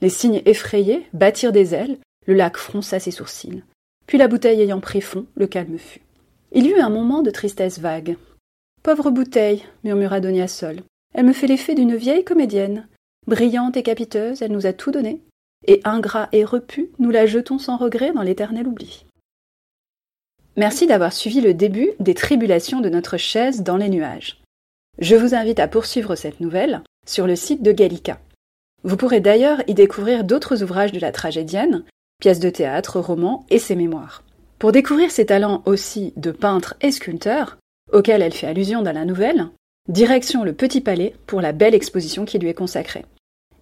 Les 0.00 0.08
cygnes 0.08 0.42
effrayés 0.44 1.06
battirent 1.12 1.52
des 1.52 1.74
ailes, 1.74 1.98
le 2.26 2.34
lac 2.34 2.56
fronça 2.56 2.98
ses 2.98 3.10
sourcils. 3.10 3.62
Puis 4.06 4.18
la 4.18 4.28
bouteille 4.28 4.60
ayant 4.60 4.80
pris 4.80 5.00
fond, 5.00 5.26
le 5.34 5.46
calme 5.46 5.78
fut. 5.78 6.02
Il 6.52 6.66
y 6.66 6.70
eut 6.70 6.80
un 6.80 6.90
moment 6.90 7.22
de 7.22 7.30
tristesse 7.30 7.78
vague. 7.78 8.16
Pauvre 8.82 9.10
bouteille, 9.10 9.64
murmura 9.84 10.20
Donia 10.20 10.48
Sol. 10.48 10.76
Elle 11.14 11.26
me 11.26 11.32
fait 11.32 11.46
l'effet 11.46 11.74
d'une 11.74 11.96
vieille 11.96 12.24
comédienne. 12.24 12.86
Brillante 13.26 13.76
et 13.76 13.82
capiteuse, 13.82 14.42
elle 14.42 14.52
nous 14.52 14.66
a 14.66 14.72
tout 14.72 14.92
donné 14.92 15.20
et 15.66 15.80
ingrat 15.84 16.28
et 16.32 16.44
repu, 16.44 16.90
nous 16.98 17.10
la 17.10 17.26
jetons 17.26 17.58
sans 17.58 17.76
regret 17.76 18.12
dans 18.12 18.22
l'éternel 18.22 18.66
oubli. 18.66 19.04
Merci 20.56 20.86
d'avoir 20.86 21.12
suivi 21.12 21.40
le 21.40 21.54
début 21.54 21.90
des 22.00 22.14
tribulations 22.14 22.80
de 22.80 22.88
notre 22.88 23.16
chaise 23.16 23.62
dans 23.62 23.76
les 23.76 23.88
nuages. 23.88 24.40
Je 24.98 25.16
vous 25.16 25.34
invite 25.34 25.58
à 25.58 25.68
poursuivre 25.68 26.14
cette 26.14 26.40
nouvelle 26.40 26.82
sur 27.06 27.26
le 27.26 27.36
site 27.36 27.62
de 27.62 27.72
Gallica. 27.72 28.18
Vous 28.82 28.96
pourrez 28.96 29.20
d'ailleurs 29.20 29.62
y 29.66 29.74
découvrir 29.74 30.24
d'autres 30.24 30.62
ouvrages 30.62 30.92
de 30.92 31.00
la 31.00 31.12
tragédienne, 31.12 31.84
pièces 32.20 32.40
de 32.40 32.50
théâtre, 32.50 33.00
romans 33.00 33.44
et 33.50 33.58
ses 33.58 33.76
mémoires. 33.76 34.22
Pour 34.58 34.72
découvrir 34.72 35.10
ses 35.10 35.26
talents 35.26 35.62
aussi 35.66 36.12
de 36.16 36.30
peintre 36.30 36.74
et 36.80 36.90
sculpteur, 36.90 37.58
auxquels 37.92 38.22
elle 38.22 38.32
fait 38.32 38.46
allusion 38.46 38.82
dans 38.82 38.92
la 38.92 39.04
nouvelle, 39.04 39.48
direction 39.88 40.42
le 40.42 40.52
Petit 40.52 40.80
Palais 40.80 41.14
pour 41.26 41.40
la 41.40 41.52
belle 41.52 41.74
exposition 41.74 42.24
qui 42.24 42.38
lui 42.38 42.48
est 42.48 42.54
consacrée. 42.54 43.04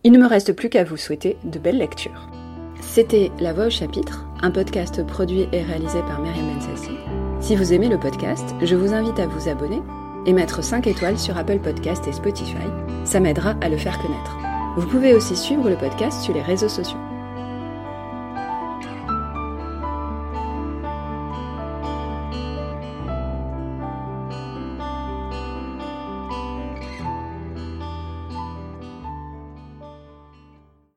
Il 0.05 0.12
ne 0.12 0.19
me 0.19 0.27
reste 0.27 0.53
plus 0.53 0.69
qu'à 0.69 0.85
vous 0.85 0.97
souhaiter 0.97 1.37
de 1.45 1.59
belles 1.59 1.79
lectures. 1.79 2.29
C'était 2.81 3.33
La 3.40 3.53
Voix 3.53 3.67
au 3.67 3.71
chapitre, 3.71 4.27
un 4.40 4.51
podcast 4.51 5.05
produit 5.05 5.47
et 5.53 5.62
réalisé 5.62 6.01
par 6.03 6.21
Myriam 6.21 6.55
Bensassi. 6.55 6.93
Si 7.40 7.57
vous 7.57 7.73
aimez 7.73 7.88
le 7.88 7.99
podcast, 7.99 8.55
je 8.62 8.77
vous 8.77 8.93
invite 8.93 9.19
à 9.19 9.27
vous 9.27 9.49
abonner 9.49 9.81
et 10.27 10.33
mettre 10.33 10.62
5 10.62 10.87
étoiles 10.87 11.19
sur 11.19 11.37
Apple 11.37 11.59
Podcast 11.59 12.07
et 12.07 12.12
Spotify. 12.12 12.67
Ça 13.05 13.21
m'aidera 13.21 13.57
à 13.61 13.69
le 13.69 13.77
faire 13.77 14.01
connaître. 14.01 14.38
Vous 14.77 14.87
pouvez 14.87 15.14
aussi 15.14 15.37
suivre 15.37 15.69
le 15.69 15.77
podcast 15.77 16.23
sur 16.23 16.35
les 16.35 16.43
réseaux 16.43 16.69
sociaux. 16.69 16.99